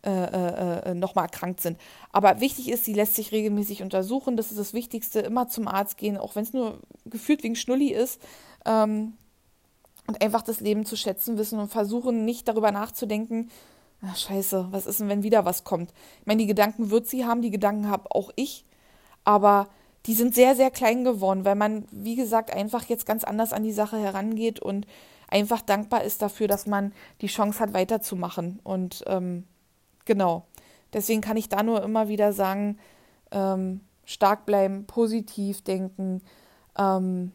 [0.04, 1.78] äh, äh, äh nochmal erkrankt sind.
[2.12, 4.38] Aber wichtig ist, sie lässt sich regelmäßig untersuchen.
[4.38, 5.20] Das ist das Wichtigste.
[5.20, 8.22] Immer zum Arzt gehen, auch wenn es nur gefühlt wegen Schnulli ist.
[8.66, 9.14] Ähm,
[10.12, 13.50] und einfach das Leben zu schätzen wissen und versuchen, nicht darüber nachzudenken,
[14.02, 15.92] ach, scheiße, was ist denn, wenn wieder was kommt?
[16.20, 18.66] Ich meine, die Gedanken wird sie haben, die Gedanken habe auch ich.
[19.24, 19.68] Aber
[20.08, 23.64] die sind sehr, sehr klein geworden, weil man, wie gesagt, einfach jetzt ganz anders an
[23.64, 24.88] die Sache herangeht und
[25.28, 26.92] einfach dankbar ist dafür, dass man
[27.22, 28.60] die Chance hat, weiterzumachen.
[28.64, 29.46] Und ähm,
[30.06, 30.46] Genau.
[30.94, 32.78] Deswegen kann ich da nur immer wieder sagen,
[33.32, 36.22] ähm, stark bleiben, positiv denken.
[36.78, 37.32] Ähm,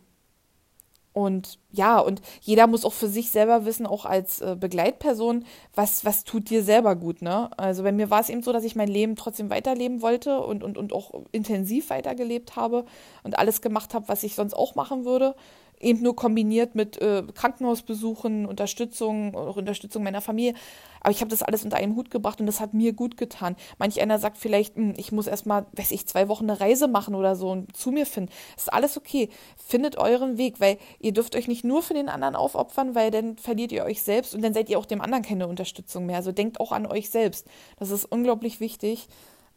[1.16, 6.04] und ja, und jeder muss auch für sich selber wissen, auch als äh, Begleitperson, was,
[6.04, 7.48] was tut dir selber gut, ne?
[7.56, 10.62] Also bei mir war es eben so, dass ich mein Leben trotzdem weiterleben wollte und,
[10.62, 12.84] und, und auch intensiv weitergelebt habe
[13.22, 15.34] und alles gemacht habe, was ich sonst auch machen würde
[15.80, 20.54] eben nur kombiniert mit äh, Krankenhausbesuchen, Unterstützung, auch Unterstützung meiner Familie.
[21.00, 23.56] Aber ich habe das alles unter einen Hut gebracht und das hat mir gut getan.
[23.78, 27.14] Manch einer sagt vielleicht, hm, ich muss erstmal, weiß ich, zwei Wochen eine Reise machen
[27.14, 28.32] oder so und zu mir finden.
[28.56, 29.28] ist alles okay.
[29.56, 33.36] Findet euren Weg, weil ihr dürft euch nicht nur für den anderen aufopfern, weil dann
[33.36, 36.16] verliert ihr euch selbst und dann seid ihr auch dem anderen keine Unterstützung mehr.
[36.16, 37.46] Also denkt auch an euch selbst.
[37.78, 39.08] Das ist unglaublich wichtig.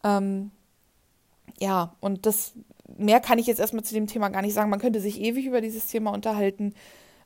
[0.03, 0.51] Ähm,
[1.59, 2.53] ja, und das
[2.98, 4.70] mehr kann ich jetzt erstmal zu dem Thema gar nicht sagen.
[4.70, 6.74] Man könnte sich ewig über dieses Thema unterhalten.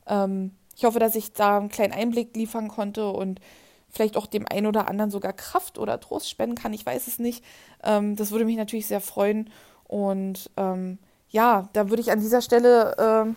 [0.06, 3.40] Ähm, ich hoffe, dass ich da einen kleinen Einblick liefern konnte und
[3.90, 6.72] vielleicht auch dem einen oder anderen sogar Kraft oder Trost spenden kann.
[6.72, 7.44] Ich weiß es nicht.
[7.82, 9.50] Ähm, das würde mich natürlich sehr freuen.
[9.84, 10.98] Und ähm,
[11.28, 13.32] ja, da würde ich an dieser Stelle äh,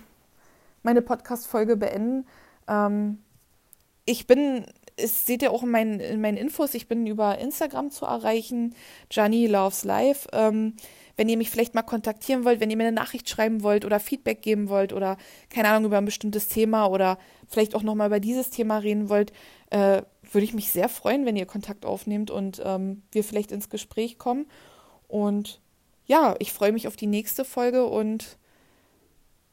[0.84, 2.26] meine Podcast-Folge beenden.
[2.68, 3.20] Ähm,
[4.06, 4.66] ich bin,
[4.96, 8.74] es seht ihr auch in meinen, in meinen Infos, ich bin über Instagram zu erreichen.
[9.10, 10.28] Gianni Loves Life.
[10.32, 10.74] Ähm,
[11.18, 14.00] wenn ihr mich vielleicht mal kontaktieren wollt, wenn ihr mir eine Nachricht schreiben wollt oder
[14.00, 15.18] Feedback geben wollt oder
[15.50, 19.34] keine Ahnung über ein bestimmtes Thema oder vielleicht auch nochmal über dieses Thema reden wollt,
[19.72, 23.70] äh, würde ich mich sehr freuen, wenn ihr Kontakt aufnehmt und ähm, wir vielleicht ins
[23.70, 24.46] Gespräch kommen.
[25.08, 25.60] Und
[26.06, 28.38] ja, ich freue mich auf die nächste Folge und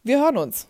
[0.02, 0.66] wir hören uns.